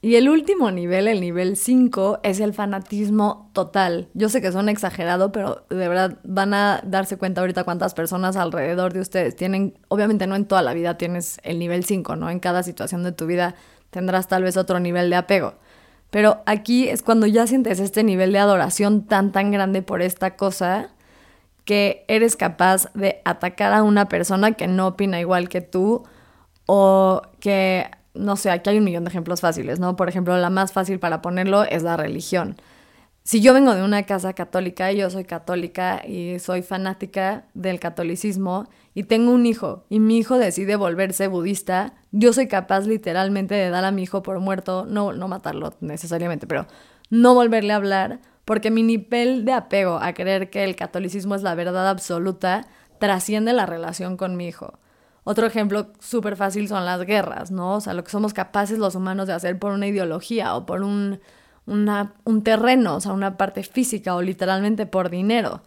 Y 0.05 0.17
el 0.17 0.29
último 0.29 0.73
nivel, 0.73 1.07
el 1.07 1.21
nivel 1.21 1.57
5, 1.57 2.19
es 2.25 2.41
el 2.41 2.53
fanatismo 2.53 3.51
total. 3.53 4.09
Yo 4.15 4.29
sé 4.29 4.43
que 4.43 4.51
suena 4.51 4.73
exagerado, 4.73 5.31
pero 5.31 5.65
de 5.71 5.89
verdad 5.89 6.19
van 6.25 6.55
a 6.55 6.83
darse 6.85 7.17
cuenta 7.17 7.41
ahorita 7.41 7.63
cuántas 7.63 7.95
personas 7.95 8.37
alrededor 8.37 8.93
de 8.93 8.99
ustedes 8.99 9.37
tienen, 9.37 9.79
obviamente 9.87 10.27
no 10.27 10.35
en 10.35 10.47
toda 10.47 10.61
la 10.63 10.75
vida 10.75 10.99
tienes 10.99 11.39
el 11.45 11.61
nivel 11.61 11.85
5, 11.85 12.17
¿no? 12.17 12.31
En 12.31 12.41
cada 12.41 12.65
situación 12.65 13.05
de 13.05 13.13
tu 13.13 13.27
vida 13.27 13.55
tendrás 13.91 14.27
tal 14.27 14.43
vez 14.43 14.57
otro 14.57 14.81
nivel 14.81 15.09
de 15.09 15.15
apego. 15.15 15.55
Pero 16.11 16.43
aquí 16.47 16.89
es 16.89 17.03
cuando 17.03 17.29
ya 17.29 17.47
sientes 17.47 17.79
este 17.79 18.03
nivel 18.03 18.33
de 18.33 18.41
adoración 18.41 19.07
tan, 19.07 19.31
tan 19.31 19.53
grande 19.53 19.83
por 19.83 20.03
esta 20.03 20.35
cosa 20.35 20.91
que 21.65 22.05
eres 22.09 22.35
capaz 22.35 22.93
de 22.95 23.23
atacar 23.25 23.73
a 23.73 23.85
una 23.85 24.09
persona 24.09 24.51
que 24.51 24.67
no 24.67 24.89
opina 24.89 25.21
igual 25.21 25.49
que 25.49 25.61
tú 25.61 26.03
o 26.67 27.23
que 27.39 27.89
no 28.15 28.37
sé, 28.37 28.51
aquí 28.51 28.71
hay 28.71 28.79
un 28.79 28.85
millón 28.85 29.05
de 29.05 29.11
ejemplos 29.11 29.41
fáciles, 29.41 29.81
¿no? 29.81 29.97
Por 29.97 30.09
ejemplo, 30.09 30.37
la 30.37 30.51
más 30.51 30.73
fácil 30.73 30.99
para 30.99 31.23
ponerlo 31.23 31.65
es 31.65 31.83
la 31.83 31.97
religión. 31.97 32.57
Si 33.25 33.41
yo 33.41 33.55
vengo 33.55 33.75
de 33.75 33.85
una 33.85 34.03
casa 34.03 34.33
católica, 34.33 34.91
y 34.91 34.97
yo 34.97 35.09
soy 35.09 35.25
católica 35.25 36.03
y 36.05 36.41
soy 36.41 36.63
fanática 36.63 37.47
del 37.55 37.79
catolicismo 37.79 38.69
y 38.95 39.05
tengo 39.05 39.31
un 39.31 39.47
hijo 39.47 39.85
y 39.89 40.01
mi 40.01 40.19
hijo 40.19 40.39
decide 40.39 40.75
volverse 40.75 41.29
budista, 41.29 41.95
yo 42.11 42.33
soy 42.33 42.49
capaz 42.49 42.87
literalmente 42.87 43.55
de 43.55 43.71
dar 43.71 43.85
a 43.85 43.93
mi 43.93 44.03
hijo 44.03 44.25
por 44.25 44.41
muerto, 44.41 44.87
no, 44.87 45.13
no 45.13 45.29
matarlo 45.29 45.75
necesariamente, 45.81 46.49
pero 46.49 46.67
no 47.11 47.35
volverle 47.35 47.73
a 47.73 47.77
hablar 47.77 48.21
porque 48.45 48.73
mi 48.73 48.83
nivel 48.83 49.45
de 49.45 49.53
apego 49.53 49.99
a 50.03 50.15
creer 50.15 50.51
que 50.51 50.65
el 50.65 50.75
catolicismo 50.75 51.37
es 51.37 51.43
la 51.43 51.55
verdad 51.55 51.89
absoluta 51.89 52.67
trasciende 52.99 53.53
la 53.53 53.67
relación 53.67 54.17
con 54.17 54.37
mi 54.37 54.49
hijo. 54.49 54.81
Otro 55.25 55.47
ejemplo 55.47 55.89
súper 56.01 56.37
fácil 56.37 56.69
son 56.69 56.85
las 56.85 57.05
guerras, 57.05 57.51
¿no? 57.51 57.77
O 57.77 57.81
sea, 57.81 57.95
lo 57.95 58.03
que 58.03 58.11
somos 58.11 58.35
capaces 58.35 58.79
los 58.79 58.95
humanos 58.95 59.29
de 59.29 59.35
hacer 59.35 59.59
por 59.59 59.73
una 59.73 59.87
ideología 59.87 60.57
o 60.57 60.67
por 60.67 60.83
un, 60.83 61.21
un 61.67 62.43
terreno, 62.43 62.97
o 62.97 63.01
sea, 63.01 63.13
una 63.13 63.37
parte 63.37 63.63
física 63.63 64.17
o 64.17 64.23
literalmente 64.23 64.87
por 64.87 65.11
dinero. 65.11 65.63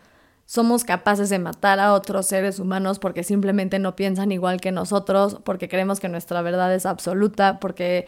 Somos 0.46 0.84
capaces 0.84 1.30
de 1.30 1.40
matar 1.40 1.80
a 1.80 1.94
otros 1.94 2.28
seres 2.28 2.60
humanos 2.60 3.00
porque 3.00 3.24
simplemente 3.24 3.80
no 3.80 3.96
piensan 3.96 4.32
igual 4.32 4.62
que 4.62 4.72
nosotros, 4.72 5.40
porque 5.44 5.70
creemos 5.70 6.00
que 6.00 6.10
nuestra 6.10 6.42
verdad 6.42 6.74
es 6.76 6.86
absoluta, 6.86 7.60
porque 7.60 8.08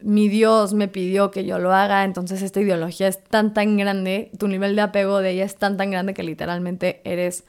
mi 0.00 0.28
Dios 0.28 0.74
me 0.74 0.88
pidió 0.88 1.30
que 1.30 1.44
yo 1.44 1.58
lo 1.58 1.72
haga, 1.72 2.04
entonces 2.04 2.42
esta 2.42 2.60
ideología 2.60 3.08
es 3.08 3.22
tan 3.22 3.54
tan 3.54 3.76
grande, 3.76 4.30
tu 4.38 4.48
nivel 4.48 4.76
de 4.76 4.82
apego 4.82 5.18
de 5.20 5.30
ella 5.30 5.44
es 5.44 5.56
tan 5.56 5.76
tan 5.76 5.90
grande 5.90 6.14
que 6.14 6.22
literalmente 6.22 7.00
eres 7.04 7.44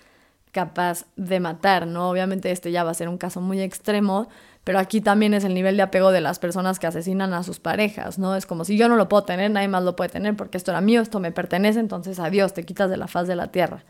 capaz 0.51 1.05
de 1.15 1.39
matar, 1.39 1.87
¿no? 1.87 2.09
Obviamente 2.09 2.51
este 2.51 2.71
ya 2.71 2.83
va 2.83 2.91
a 2.91 2.95
ser 2.95 3.09
un 3.09 3.17
caso 3.17 3.41
muy 3.41 3.61
extremo, 3.61 4.27
pero 4.63 4.79
aquí 4.79 5.01
también 5.01 5.33
es 5.33 5.43
el 5.43 5.53
nivel 5.53 5.77
de 5.77 5.83
apego 5.83 6.11
de 6.11 6.21
las 6.21 6.39
personas 6.39 6.79
que 6.79 6.87
asesinan 6.87 7.33
a 7.33 7.43
sus 7.43 7.59
parejas, 7.59 8.19
¿no? 8.19 8.35
Es 8.35 8.45
como 8.45 8.65
si 8.65 8.77
yo 8.77 8.89
no 8.89 8.95
lo 8.95 9.07
puedo 9.07 9.23
tener, 9.23 9.51
nadie 9.51 9.67
más 9.67 9.83
lo 9.83 9.95
puede 9.95 10.09
tener 10.09 10.35
porque 10.35 10.57
esto 10.57 10.71
era 10.71 10.81
mío, 10.81 11.01
esto 11.01 11.19
me 11.19 11.31
pertenece, 11.31 11.79
entonces 11.79 12.19
adiós, 12.19 12.53
te 12.53 12.63
quitas 12.63 12.89
de 12.89 12.97
la 12.97 13.07
faz 13.07 13.27
de 13.27 13.35
la 13.35 13.51
tierra. 13.51 13.83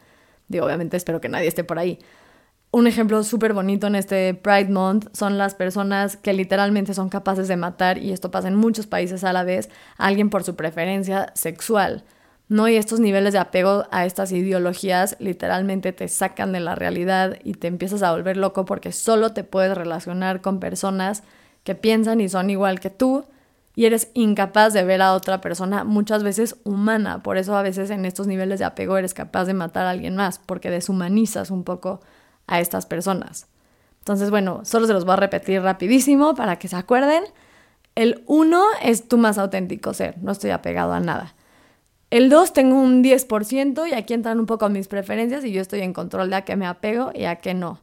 Digo, 0.48 0.66
obviamente 0.66 0.98
espero 0.98 1.20
que 1.22 1.30
nadie 1.30 1.48
esté 1.48 1.64
por 1.64 1.80
ahí. 1.80 2.00
Un 2.70 2.86
ejemplo 2.86 3.24
súper 3.24 3.54
bonito 3.54 3.88
en 3.88 3.96
este 3.96 4.34
Pride 4.34 4.70
Month 4.70 5.16
son 5.16 5.38
las 5.38 5.56
personas 5.56 6.18
que 6.18 6.34
literalmente 6.34 6.94
son 6.94 7.10
capaces 7.10 7.48
de 7.48 7.56
matar, 7.56 7.98
y 7.98 8.12
esto 8.12 8.30
pasa 8.30 8.50
en 8.50 8.56
muchos 8.56 8.88
países 8.88 9.24
a 9.24 9.34
la 9.34 9.44
vez, 9.44 9.70
a 9.98 10.08
alguien 10.08 10.30
por 10.30 10.44
su 10.44 10.56
preferencia 10.56 11.32
sexual. 11.34 12.04
¿No? 12.50 12.68
Y 12.68 12.76
estos 12.76 13.00
niveles 13.00 13.34
de 13.34 13.40
apego 13.40 13.86
a 13.92 14.06
estas 14.06 14.32
ideologías 14.32 15.16
literalmente 15.20 15.92
te 15.94 16.08
sacan 16.08 16.52
de 16.52 16.60
la 16.60 16.76
realidad 16.76 17.38
y 17.44 17.54
te 17.54 17.68
empiezas 17.68 18.04
a 18.04 18.12
volver 18.12 18.38
loco 18.38 18.66
porque 18.66 18.92
solo 18.92 19.34
te 19.34 19.44
puedes 19.44 19.78
relacionar 19.78 20.42
con 20.42 20.60
personas 20.60 21.24
que 21.64 21.76
piensan 21.76 22.22
y 22.22 22.30
son 22.30 22.50
igual 22.50 22.80
que 22.80 22.90
tú 22.90 23.26
y 23.76 23.86
eres 23.86 24.10
incapaz 24.16 24.74
de 24.74 24.84
ver 24.84 25.02
a 25.04 25.14
otra 25.14 25.40
persona 25.40 25.84
muchas 25.84 26.24
veces 26.24 26.56
humana. 26.64 27.22
Por 27.22 27.38
eso 27.38 27.56
a 27.56 27.62
veces 27.62 27.92
en 27.92 28.06
estos 28.06 28.26
niveles 28.26 28.58
de 28.60 28.66
apego 28.66 28.98
eres 28.98 29.14
capaz 29.14 29.46
de 29.46 29.54
matar 29.54 29.86
a 29.86 29.92
alguien 29.92 30.16
más 30.16 30.40
porque 30.40 30.72
deshumanizas 30.72 31.52
un 31.52 31.64
poco 31.64 32.00
a 32.48 32.60
estas 32.60 32.88
personas. 32.88 33.48
Entonces, 34.00 34.32
bueno, 34.32 34.62
solo 34.64 34.88
se 34.88 34.94
los 34.94 35.06
voy 35.06 35.14
a 35.14 35.18
repetir 35.18 35.62
rapidísimo 35.62 36.34
para 36.34 36.56
que 36.56 36.70
se 36.70 36.78
acuerden. 36.78 37.26
El 37.94 38.24
uno 38.26 38.64
es 38.82 39.08
tu 39.08 39.18
más 39.18 39.38
auténtico 39.38 39.94
ser, 39.94 40.18
no 40.24 40.32
estoy 40.32 40.52
apegado 40.52 40.94
a 40.94 41.00
nada. 41.00 41.36
El 42.10 42.30
2 42.30 42.54
tengo 42.54 42.80
un 42.80 43.04
10% 43.04 43.86
y 43.90 43.94
aquí 43.94 44.14
entran 44.14 44.40
un 44.40 44.46
poco 44.46 44.70
mis 44.70 44.88
preferencias 44.88 45.44
y 45.44 45.52
yo 45.52 45.62
estoy 45.62 45.82
en 45.82 45.92
control 45.92 46.30
de 46.30 46.38
a 46.38 46.46
qué 46.46 46.56
me 46.56 46.66
apego 46.66 47.12
y 47.14 47.26
a 47.26 47.36
qué 47.36 47.54
no. 47.54 47.82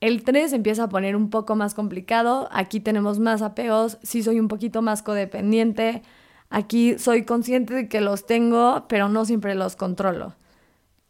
El 0.00 0.22
3 0.22 0.54
empieza 0.54 0.84
a 0.84 0.88
poner 0.88 1.14
un 1.14 1.28
poco 1.28 1.54
más 1.54 1.74
complicado, 1.74 2.48
aquí 2.50 2.80
tenemos 2.80 3.18
más 3.18 3.42
apegos, 3.42 3.98
sí 4.02 4.22
soy 4.22 4.40
un 4.40 4.48
poquito 4.48 4.80
más 4.80 5.02
codependiente, 5.02 6.02
aquí 6.48 6.98
soy 6.98 7.24
consciente 7.24 7.74
de 7.74 7.88
que 7.88 8.00
los 8.00 8.24
tengo, 8.24 8.86
pero 8.88 9.10
no 9.10 9.26
siempre 9.26 9.54
los 9.54 9.76
controlo. 9.76 10.34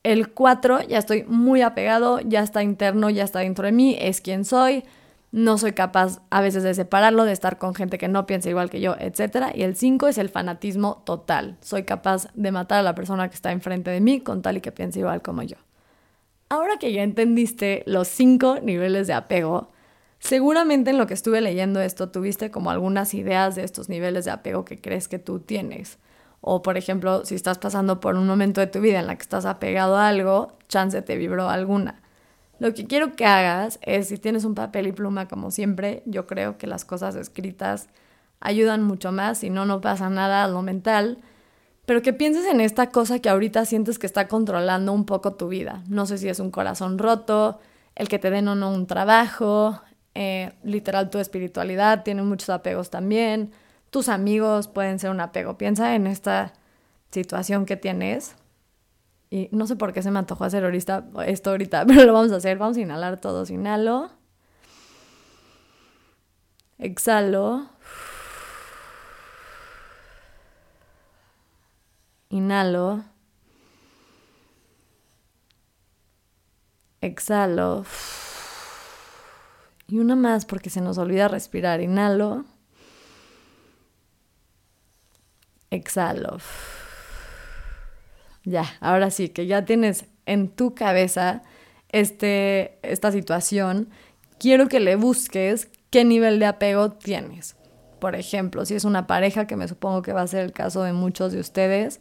El 0.02 0.30
4 0.30 0.82
ya 0.82 0.98
estoy 0.98 1.24
muy 1.24 1.62
apegado, 1.62 2.18
ya 2.20 2.40
está 2.42 2.64
interno, 2.64 3.08
ya 3.10 3.22
está 3.22 3.40
dentro 3.40 3.66
de 3.66 3.72
mí, 3.72 3.96
es 4.00 4.20
quien 4.20 4.44
soy 4.44 4.82
no 5.30 5.58
soy 5.58 5.72
capaz 5.72 6.20
a 6.30 6.40
veces 6.40 6.62
de 6.62 6.72
separarlo, 6.74 7.24
de 7.24 7.32
estar 7.32 7.58
con 7.58 7.74
gente 7.74 7.98
que 7.98 8.08
no 8.08 8.26
piensa 8.26 8.48
igual 8.48 8.70
que 8.70 8.80
yo, 8.80 8.96
etc. 8.98 9.48
Y 9.54 9.62
el 9.62 9.76
5 9.76 10.08
es 10.08 10.18
el 10.18 10.30
fanatismo 10.30 11.02
total. 11.04 11.58
Soy 11.60 11.82
capaz 11.82 12.28
de 12.34 12.50
matar 12.50 12.80
a 12.80 12.82
la 12.82 12.94
persona 12.94 13.28
que 13.28 13.34
está 13.34 13.52
enfrente 13.52 13.90
de 13.90 14.00
mí 14.00 14.20
con 14.20 14.40
tal 14.40 14.56
y 14.56 14.60
que 14.60 14.72
piense 14.72 15.00
igual 15.00 15.20
como 15.20 15.42
yo. 15.42 15.56
Ahora 16.48 16.78
que 16.78 16.92
ya 16.92 17.02
entendiste 17.02 17.82
los 17.86 18.08
cinco 18.08 18.58
niveles 18.62 19.06
de 19.06 19.12
apego, 19.12 19.68
seguramente 20.18 20.90
en 20.90 20.98
lo 20.98 21.06
que 21.06 21.12
estuve 21.12 21.42
leyendo 21.42 21.80
esto 21.82 22.08
tuviste 22.08 22.50
como 22.50 22.70
algunas 22.70 23.12
ideas 23.12 23.54
de 23.54 23.64
estos 23.64 23.90
niveles 23.90 24.24
de 24.24 24.30
apego 24.30 24.64
que 24.64 24.80
crees 24.80 25.08
que 25.08 25.18
tú 25.18 25.40
tienes. 25.40 25.98
O 26.40 26.62
por 26.62 26.78
ejemplo, 26.78 27.26
si 27.26 27.34
estás 27.34 27.58
pasando 27.58 28.00
por 28.00 28.14
un 28.14 28.26
momento 28.26 28.62
de 28.62 28.66
tu 28.66 28.80
vida 28.80 28.98
en 28.98 29.08
la 29.08 29.16
que 29.16 29.22
estás 29.22 29.44
apegado 29.44 29.96
a 29.96 30.08
algo, 30.08 30.56
chance 30.68 31.02
te 31.02 31.16
vibró 31.18 31.50
alguna. 31.50 32.00
Lo 32.58 32.74
que 32.74 32.86
quiero 32.86 33.14
que 33.14 33.24
hagas 33.24 33.78
es, 33.82 34.08
si 34.08 34.18
tienes 34.18 34.44
un 34.44 34.54
papel 34.54 34.86
y 34.86 34.92
pluma 34.92 35.28
como 35.28 35.50
siempre, 35.50 36.02
yo 36.06 36.26
creo 36.26 36.58
que 36.58 36.66
las 36.66 36.84
cosas 36.84 37.14
escritas 37.14 37.88
ayudan 38.40 38.82
mucho 38.82 39.12
más, 39.12 39.38
si 39.38 39.50
no, 39.50 39.64
no 39.64 39.80
pasa 39.80 40.10
nada 40.10 40.44
a 40.44 40.48
lo 40.48 40.62
mental, 40.62 41.18
pero 41.86 42.02
que 42.02 42.12
pienses 42.12 42.46
en 42.46 42.60
esta 42.60 42.90
cosa 42.90 43.20
que 43.20 43.28
ahorita 43.28 43.64
sientes 43.64 43.98
que 43.98 44.06
está 44.06 44.28
controlando 44.28 44.92
un 44.92 45.06
poco 45.06 45.34
tu 45.34 45.48
vida. 45.48 45.82
No 45.88 46.04
sé 46.04 46.18
si 46.18 46.28
es 46.28 46.40
un 46.40 46.50
corazón 46.50 46.98
roto, 46.98 47.60
el 47.94 48.08
que 48.08 48.18
te 48.18 48.30
den 48.30 48.48
o 48.48 48.54
no 48.54 48.70
un 48.70 48.86
trabajo, 48.86 49.80
eh, 50.14 50.52
literal 50.64 51.10
tu 51.10 51.18
espiritualidad 51.18 52.02
tiene 52.02 52.22
muchos 52.22 52.50
apegos 52.50 52.90
también, 52.90 53.52
tus 53.90 54.08
amigos 54.08 54.68
pueden 54.68 54.98
ser 54.98 55.10
un 55.10 55.20
apego. 55.20 55.56
Piensa 55.56 55.94
en 55.94 56.06
esta 56.06 56.52
situación 57.10 57.64
que 57.66 57.76
tienes 57.76 58.34
y 59.30 59.48
no 59.52 59.66
sé 59.66 59.76
por 59.76 59.92
qué 59.92 60.02
se 60.02 60.10
me 60.10 60.18
antojó 60.18 60.44
hacer 60.44 60.64
ahorita, 60.64 61.06
esto 61.26 61.50
ahorita, 61.50 61.84
pero 61.86 62.04
lo 62.04 62.12
vamos 62.12 62.32
a 62.32 62.36
hacer. 62.36 62.58
Vamos 62.58 62.76
a 62.76 62.80
inhalar 62.80 63.20
todos. 63.20 63.50
Inhalo. 63.50 64.10
Exhalo. 66.78 67.68
Inhalo. 72.30 73.04
Exhalo. 77.00 77.84
Y 79.88 79.98
una 79.98 80.16
más 80.16 80.44
porque 80.44 80.70
se 80.70 80.80
nos 80.80 80.98
olvida 80.98 81.28
respirar. 81.28 81.80
Inhalo. 81.80 82.44
Exhalo. 85.70 86.38
Ya, 88.48 88.64
ahora 88.80 89.10
sí, 89.10 89.28
que 89.28 89.46
ya 89.46 89.66
tienes 89.66 90.06
en 90.24 90.48
tu 90.48 90.74
cabeza 90.74 91.42
este, 91.90 92.78
esta 92.82 93.12
situación, 93.12 93.90
quiero 94.38 94.68
que 94.68 94.80
le 94.80 94.96
busques 94.96 95.68
qué 95.90 96.04
nivel 96.04 96.38
de 96.38 96.46
apego 96.46 96.92
tienes. 96.92 97.56
Por 97.98 98.14
ejemplo, 98.14 98.64
si 98.64 98.74
es 98.74 98.84
una 98.84 99.06
pareja, 99.06 99.46
que 99.46 99.56
me 99.56 99.68
supongo 99.68 100.00
que 100.00 100.14
va 100.14 100.22
a 100.22 100.26
ser 100.26 100.44
el 100.46 100.52
caso 100.52 100.82
de 100.82 100.94
muchos 100.94 101.32
de 101.32 101.40
ustedes, 101.40 102.00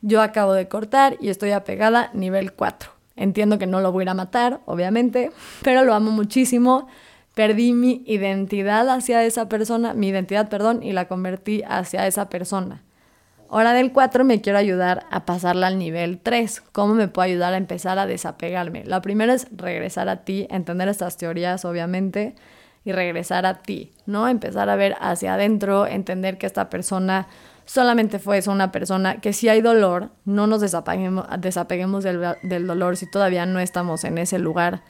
yo 0.00 0.22
acabo 0.22 0.54
de 0.54 0.68
cortar 0.68 1.18
y 1.20 1.28
estoy 1.28 1.50
apegada 1.50 2.10
nivel 2.14 2.52
4. 2.54 2.90
Entiendo 3.16 3.58
que 3.58 3.66
no 3.66 3.80
lo 3.80 3.92
voy 3.92 4.02
a 4.02 4.04
ir 4.04 4.08
a 4.08 4.14
matar, 4.14 4.60
obviamente, 4.64 5.32
pero 5.62 5.84
lo 5.84 5.92
amo 5.92 6.12
muchísimo. 6.12 6.88
Perdí 7.34 7.74
mi 7.74 8.04
identidad 8.06 8.88
hacia 8.88 9.22
esa 9.22 9.50
persona, 9.50 9.92
mi 9.92 10.08
identidad, 10.08 10.48
perdón, 10.48 10.82
y 10.82 10.92
la 10.92 11.08
convertí 11.08 11.62
hacia 11.66 12.06
esa 12.06 12.30
persona. 12.30 12.84
Ahora 13.48 13.72
del 13.72 13.92
4 13.92 14.24
me 14.24 14.40
quiero 14.40 14.58
ayudar 14.58 15.06
a 15.10 15.24
pasarla 15.24 15.68
al 15.68 15.78
nivel 15.78 16.18
3. 16.18 16.62
¿Cómo 16.72 16.94
me 16.94 17.08
puedo 17.08 17.26
ayudar 17.26 17.54
a 17.54 17.56
empezar 17.56 17.98
a 17.98 18.06
desapegarme? 18.06 18.84
La 18.84 19.00
primera 19.02 19.34
es 19.34 19.46
regresar 19.52 20.08
a 20.08 20.24
ti, 20.24 20.46
entender 20.50 20.88
estas 20.88 21.16
teorías 21.16 21.64
obviamente 21.64 22.34
y 22.84 22.92
regresar 22.92 23.46
a 23.46 23.62
ti, 23.62 23.92
¿no? 24.06 24.28
Empezar 24.28 24.68
a 24.68 24.76
ver 24.76 24.96
hacia 25.00 25.34
adentro, 25.34 25.86
entender 25.86 26.36
que 26.38 26.46
esta 26.46 26.68
persona 26.68 27.28
solamente 27.64 28.18
fue 28.18 28.38
eso, 28.38 28.52
una 28.52 28.72
persona 28.72 29.20
que 29.20 29.32
si 29.32 29.48
hay 29.48 29.60
dolor, 29.60 30.10
no 30.24 30.46
nos 30.46 30.60
desapeguemos, 30.60 31.26
desapeguemos 31.38 32.04
del, 32.04 32.22
del 32.42 32.66
dolor 32.66 32.96
si 32.96 33.10
todavía 33.10 33.46
no 33.46 33.60
estamos 33.60 34.04
en 34.04 34.18
ese 34.18 34.38
lugar 34.38 34.82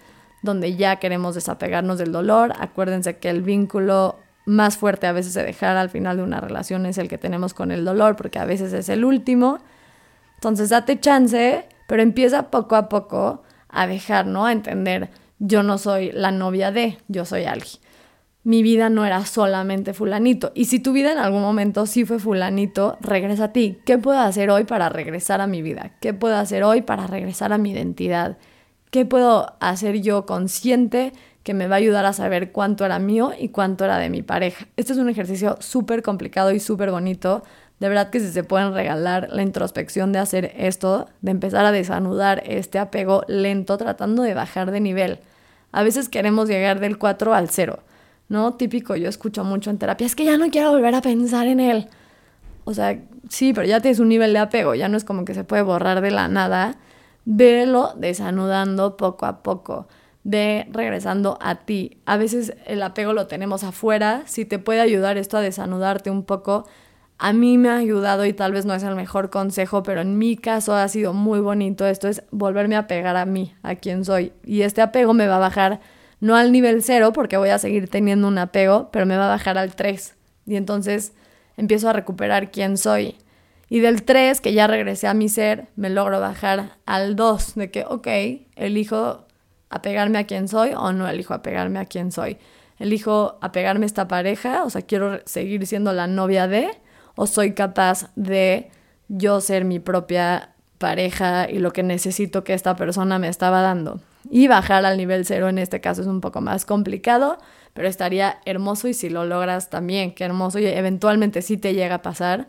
donde 0.42 0.76
ya 0.76 0.96
queremos 0.96 1.34
desapegarnos 1.34 1.98
del 1.98 2.12
dolor. 2.12 2.52
Acuérdense 2.58 3.16
que 3.16 3.30
el 3.30 3.42
vínculo 3.42 4.18
más 4.46 4.76
fuerte 4.76 5.06
a 5.06 5.12
veces 5.12 5.34
de 5.34 5.42
dejar 5.42 5.76
al 5.76 5.90
final 5.90 6.16
de 6.18 6.22
una 6.22 6.40
relación 6.40 6.86
es 6.86 6.98
el 6.98 7.08
que 7.08 7.18
tenemos 7.18 7.54
con 7.54 7.70
el 7.70 7.84
dolor, 7.84 8.16
porque 8.16 8.38
a 8.38 8.44
veces 8.44 8.72
es 8.72 8.88
el 8.88 9.04
último. 9.04 9.58
Entonces 10.34 10.68
date 10.68 11.00
chance, 11.00 11.66
pero 11.86 12.02
empieza 12.02 12.50
poco 12.50 12.76
a 12.76 12.88
poco 12.88 13.42
a 13.68 13.86
dejar, 13.86 14.26
¿no? 14.26 14.46
A 14.46 14.52
entender, 14.52 15.10
yo 15.38 15.62
no 15.62 15.78
soy 15.78 16.12
la 16.12 16.30
novia 16.30 16.70
de, 16.70 16.98
yo 17.08 17.24
soy 17.24 17.44
alguien. 17.44 17.78
Mi 18.42 18.62
vida 18.62 18.90
no 18.90 19.06
era 19.06 19.24
solamente 19.24 19.94
fulanito. 19.94 20.52
Y 20.54 20.66
si 20.66 20.78
tu 20.78 20.92
vida 20.92 21.12
en 21.12 21.18
algún 21.18 21.40
momento 21.40 21.86
sí 21.86 22.04
fue 22.04 22.18
fulanito, 22.18 22.98
regresa 23.00 23.44
a 23.44 23.52
ti. 23.52 23.78
¿Qué 23.86 23.96
puedo 23.96 24.18
hacer 24.18 24.50
hoy 24.50 24.64
para 24.64 24.90
regresar 24.90 25.40
a 25.40 25.46
mi 25.46 25.62
vida? 25.62 25.92
¿Qué 26.00 26.12
puedo 26.12 26.36
hacer 26.36 26.62
hoy 26.62 26.82
para 26.82 27.06
regresar 27.06 27.54
a 27.54 27.58
mi 27.58 27.70
identidad? 27.70 28.36
¿Qué 28.90 29.06
puedo 29.06 29.56
hacer 29.60 30.02
yo 30.02 30.26
consciente 30.26 31.14
que 31.44 31.54
me 31.54 31.68
va 31.68 31.76
a 31.76 31.78
ayudar 31.78 32.06
a 32.06 32.14
saber 32.14 32.52
cuánto 32.52 32.86
era 32.86 32.98
mío 32.98 33.32
y 33.38 33.50
cuánto 33.50 33.84
era 33.84 33.98
de 33.98 34.08
mi 34.08 34.22
pareja. 34.22 34.66
Este 34.76 34.94
es 34.94 34.98
un 34.98 35.10
ejercicio 35.10 35.56
súper 35.60 36.02
complicado 36.02 36.50
y 36.52 36.58
súper 36.58 36.90
bonito. 36.90 37.44
De 37.80 37.88
verdad 37.88 38.08
que 38.08 38.18
si 38.18 38.32
se 38.32 38.44
pueden 38.44 38.72
regalar 38.72 39.28
la 39.30 39.42
introspección 39.42 40.10
de 40.10 40.20
hacer 40.20 40.52
esto, 40.56 41.06
de 41.20 41.32
empezar 41.32 41.66
a 41.66 41.72
desanudar 41.72 42.42
este 42.46 42.78
apego 42.78 43.24
lento 43.28 43.76
tratando 43.76 44.22
de 44.22 44.32
bajar 44.32 44.70
de 44.70 44.80
nivel. 44.80 45.18
A 45.70 45.82
veces 45.82 46.08
queremos 46.08 46.48
llegar 46.48 46.80
del 46.80 46.96
4 46.96 47.34
al 47.34 47.50
0, 47.50 47.78
¿no? 48.30 48.54
Típico, 48.54 48.96
yo 48.96 49.08
escucho 49.10 49.44
mucho 49.44 49.68
en 49.68 49.76
terapia, 49.76 50.06
es 50.06 50.16
que 50.16 50.24
ya 50.24 50.38
no 50.38 50.48
quiero 50.48 50.70
volver 50.70 50.94
a 50.94 51.02
pensar 51.02 51.46
en 51.46 51.60
él. 51.60 51.88
O 52.64 52.72
sea, 52.72 52.98
sí, 53.28 53.52
pero 53.52 53.66
ya 53.66 53.80
tienes 53.80 53.98
un 53.98 54.08
nivel 54.08 54.32
de 54.32 54.38
apego, 54.38 54.74
ya 54.74 54.88
no 54.88 54.96
es 54.96 55.04
como 55.04 55.26
que 55.26 55.34
se 55.34 55.44
puede 55.44 55.62
borrar 55.62 56.00
de 56.00 56.10
la 56.10 56.28
nada. 56.28 56.78
Velo 57.26 57.92
desanudando 57.98 58.96
poco 58.96 59.26
a 59.26 59.42
poco 59.42 59.88
de 60.24 60.66
regresando 60.70 61.38
a 61.40 61.54
ti. 61.56 61.98
A 62.06 62.16
veces 62.16 62.54
el 62.66 62.82
apego 62.82 63.12
lo 63.12 63.26
tenemos 63.26 63.62
afuera, 63.62 64.22
si 64.26 64.44
te 64.44 64.58
puede 64.58 64.80
ayudar 64.80 65.18
esto 65.18 65.36
a 65.36 65.42
desanudarte 65.42 66.10
un 66.10 66.24
poco, 66.24 66.66
a 67.18 67.32
mí 67.32 67.58
me 67.58 67.68
ha 67.68 67.76
ayudado 67.76 68.26
y 68.26 68.32
tal 68.32 68.52
vez 68.52 68.66
no 68.66 68.74
es 68.74 68.82
el 68.82 68.96
mejor 68.96 69.30
consejo, 69.30 69.82
pero 69.82 70.00
en 70.00 70.18
mi 70.18 70.36
caso 70.36 70.74
ha 70.74 70.88
sido 70.88 71.12
muy 71.12 71.40
bonito 71.40 71.86
esto, 71.86 72.08
es 72.08 72.24
volverme 72.32 72.76
a 72.76 72.86
pegar 72.86 73.16
a 73.16 73.24
mí, 73.24 73.54
a 73.62 73.76
quien 73.76 74.04
soy. 74.04 74.32
Y 74.44 74.62
este 74.62 74.82
apego 74.82 75.14
me 75.14 75.28
va 75.28 75.36
a 75.36 75.40
bajar 75.40 75.80
no 76.20 76.36
al 76.36 76.52
nivel 76.52 76.82
cero, 76.82 77.12
porque 77.12 77.36
voy 77.36 77.50
a 77.50 77.58
seguir 77.58 77.88
teniendo 77.88 78.26
un 78.26 78.38
apego, 78.38 78.88
pero 78.90 79.06
me 79.06 79.16
va 79.16 79.26
a 79.26 79.28
bajar 79.28 79.58
al 79.58 79.74
3. 79.74 80.14
Y 80.46 80.56
entonces 80.56 81.12
empiezo 81.56 81.88
a 81.88 81.92
recuperar 81.92 82.50
quién 82.50 82.78
soy. 82.78 83.16
Y 83.68 83.80
del 83.80 84.04
3, 84.04 84.40
que 84.40 84.52
ya 84.52 84.66
regresé 84.66 85.06
a 85.06 85.14
mi 85.14 85.28
ser, 85.28 85.66
me 85.76 85.90
logro 85.90 86.20
bajar 86.20 86.78
al 86.86 87.14
2, 87.14 87.54
de 87.56 87.70
que, 87.70 87.84
ok, 87.86 88.08
elijo 88.56 89.26
apegarme 89.74 90.18
a 90.18 90.24
quien 90.24 90.48
soy 90.48 90.70
o 90.74 90.92
no 90.92 91.08
elijo 91.08 91.34
apegarme 91.34 91.78
a 91.80 91.84
quien 91.84 92.12
soy. 92.12 92.38
Elijo 92.78 93.38
apegarme 93.40 93.84
a 93.84 93.86
esta 93.86 94.08
pareja, 94.08 94.64
o 94.64 94.70
sea, 94.70 94.82
quiero 94.82 95.20
seguir 95.26 95.66
siendo 95.66 95.92
la 95.92 96.06
novia 96.06 96.48
de, 96.48 96.70
o 97.16 97.26
soy 97.26 97.52
capaz 97.52 98.10
de 98.16 98.70
yo 99.08 99.40
ser 99.40 99.64
mi 99.64 99.78
propia 99.78 100.50
pareja 100.78 101.48
y 101.50 101.58
lo 101.58 101.72
que 101.72 101.82
necesito 101.82 102.44
que 102.44 102.54
esta 102.54 102.76
persona 102.76 103.18
me 103.18 103.28
estaba 103.28 103.62
dando. 103.62 104.00
Y 104.30 104.48
bajar 104.48 104.84
al 104.84 104.96
nivel 104.96 105.24
cero 105.24 105.48
en 105.48 105.58
este 105.58 105.80
caso 105.80 106.02
es 106.02 106.06
un 106.06 106.20
poco 106.20 106.40
más 106.40 106.64
complicado, 106.64 107.38
pero 107.74 107.88
estaría 107.88 108.38
hermoso 108.44 108.88
y 108.88 108.94
si 108.94 109.10
lo 109.10 109.24
logras 109.24 109.70
también, 109.70 110.14
qué 110.14 110.24
hermoso 110.24 110.58
y 110.58 110.66
eventualmente 110.66 111.42
sí 111.42 111.56
te 111.56 111.74
llega 111.74 111.96
a 111.96 112.02
pasar, 112.02 112.48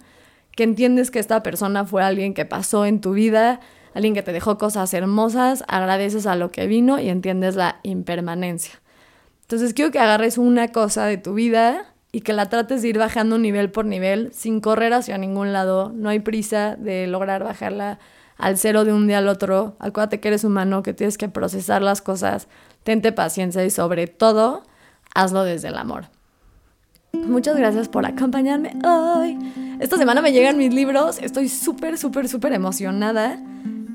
que 0.56 0.64
entiendes 0.64 1.12
que 1.12 1.20
esta 1.20 1.44
persona 1.44 1.86
fue 1.86 2.04
alguien 2.04 2.34
que 2.34 2.46
pasó 2.46 2.86
en 2.86 3.02
tu 3.02 3.14
vida 3.14 3.60
alguien 3.96 4.14
que 4.14 4.22
te 4.22 4.34
dejó 4.34 4.60
cosas 4.60 4.94
hermosas, 4.94 5.64
agradeces 5.68 6.28
a 6.28 6.36
lo 6.36 6.52
que 6.52 6.68
vino 6.68 7.00
y 7.00 7.10
entiendes 7.10 7.56
la 7.56 7.80
impermanencia. 7.82 8.76
Entonces 9.42 9.74
quiero 9.74 9.92
que 9.92 10.00
agarres 10.00 10.38
una 10.38 10.68
cosa 10.68 11.06
de 11.06 11.18
tu 11.18 11.34
vida 11.34 11.94
y 12.12 12.22
que 12.22 12.34
la 12.34 12.50
trates 12.50 12.82
de 12.82 12.90
ir 12.90 12.98
bajando 12.98 13.38
nivel 13.38 13.72
por 13.72 13.86
nivel 13.86 14.32
sin 14.34 14.60
correr 14.60 14.94
hacia 14.94 15.18
ningún 15.18 15.54
lado. 15.54 15.92
No 15.96 16.10
hay 16.10 16.20
prisa 16.20 16.76
de 16.76 17.08
lograr 17.08 17.44
bajarla 17.44 18.00
al 18.38 18.58
cero 18.58 18.84
de 18.84 18.92
un 18.92 19.08
día 19.08 19.20
al 19.20 19.30
otro. 19.30 19.78
Acuérdate 19.80 20.20
que 20.20 20.28
eres 20.28 20.44
humano, 20.44 20.84
que 20.84 20.94
tienes 20.94 21.18
que 21.18 21.30
procesar 21.30 21.82
las 21.82 22.02
cosas. 22.02 22.50
Tente 22.84 23.14
paciencia 23.14 23.64
y 23.64 23.70
sobre 23.70 24.08
todo, 24.08 24.64
hazlo 25.14 25.44
desde 25.44 25.70
el 25.70 25.78
amor. 25.78 26.06
Muchas 27.14 27.56
gracias 27.56 27.88
por 27.88 28.06
acompañarme 28.06 28.74
hoy. 28.86 29.38
Esta 29.80 29.98
semana 29.98 30.22
me 30.22 30.34
llegan 30.34 30.58
mis 30.58 30.74
libros. 30.74 31.20
Estoy 31.22 31.48
súper, 31.48 31.98
súper, 31.98 32.28
súper 32.28 32.52
emocionada. 32.52 33.40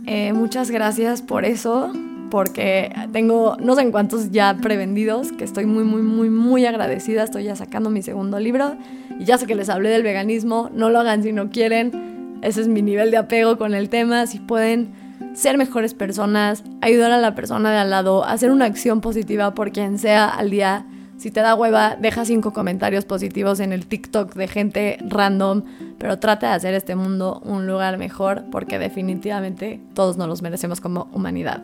Eh, 0.06 0.32
muchas 0.32 0.70
gracias 0.70 1.22
por 1.22 1.44
eso, 1.44 1.92
porque 2.30 2.92
tengo 3.12 3.56
no 3.60 3.74
sé 3.74 3.82
en 3.82 3.90
cuántos 3.90 4.30
ya 4.30 4.56
prevendidos, 4.60 5.32
que 5.32 5.44
estoy 5.44 5.66
muy, 5.66 5.84
muy, 5.84 6.02
muy, 6.02 6.30
muy 6.30 6.66
agradecida. 6.66 7.24
Estoy 7.24 7.44
ya 7.44 7.56
sacando 7.56 7.90
mi 7.90 8.02
segundo 8.02 8.38
libro 8.38 8.76
y 9.18 9.24
ya 9.24 9.38
sé 9.38 9.46
que 9.46 9.54
les 9.54 9.68
hablé 9.68 9.90
del 9.90 10.02
veganismo. 10.02 10.70
No 10.72 10.90
lo 10.90 11.00
hagan 11.00 11.22
si 11.22 11.32
no 11.32 11.50
quieren. 11.50 12.38
Ese 12.42 12.62
es 12.62 12.68
mi 12.68 12.82
nivel 12.82 13.10
de 13.10 13.18
apego 13.18 13.58
con 13.58 13.74
el 13.74 13.88
tema. 13.88 14.26
Si 14.26 14.38
pueden 14.38 14.92
ser 15.34 15.58
mejores 15.58 15.94
personas, 15.94 16.64
ayudar 16.80 17.12
a 17.12 17.18
la 17.18 17.34
persona 17.34 17.70
de 17.70 17.78
al 17.78 17.90
lado, 17.90 18.24
hacer 18.24 18.50
una 18.50 18.64
acción 18.64 19.00
positiva 19.00 19.54
por 19.54 19.72
quien 19.72 19.98
sea 19.98 20.28
al 20.28 20.50
día 20.50 20.86
si 21.20 21.30
te 21.30 21.40
da 21.40 21.54
hueva, 21.54 21.96
deja 22.00 22.24
cinco 22.24 22.54
comentarios 22.54 23.04
positivos 23.04 23.60
en 23.60 23.74
el 23.74 23.86
TikTok 23.86 24.32
de 24.32 24.48
gente 24.48 24.98
random, 25.06 25.64
pero 25.98 26.18
trata 26.18 26.48
de 26.48 26.54
hacer 26.54 26.72
este 26.72 26.96
mundo 26.96 27.42
un 27.44 27.66
lugar 27.66 27.98
mejor 27.98 28.44
porque 28.50 28.78
definitivamente 28.78 29.82
todos 29.92 30.16
nos 30.16 30.28
los 30.28 30.40
merecemos 30.40 30.80
como 30.80 31.10
humanidad. 31.12 31.62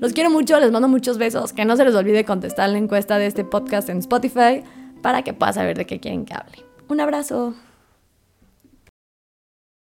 Los 0.00 0.12
quiero 0.12 0.28
mucho, 0.28 0.58
les 0.58 0.72
mando 0.72 0.88
muchos 0.88 1.18
besos. 1.18 1.52
Que 1.52 1.64
no 1.64 1.76
se 1.76 1.84
les 1.84 1.94
olvide 1.94 2.24
contestar 2.24 2.68
la 2.70 2.78
encuesta 2.78 3.18
de 3.18 3.26
este 3.26 3.44
podcast 3.44 3.88
en 3.90 3.98
Spotify 3.98 4.64
para 5.02 5.22
que 5.22 5.34
puedas 5.34 5.54
saber 5.54 5.78
de 5.78 5.86
qué 5.86 6.00
quieren 6.00 6.24
que 6.24 6.34
hable. 6.34 6.58
Un 6.88 7.00
abrazo. 7.00 7.54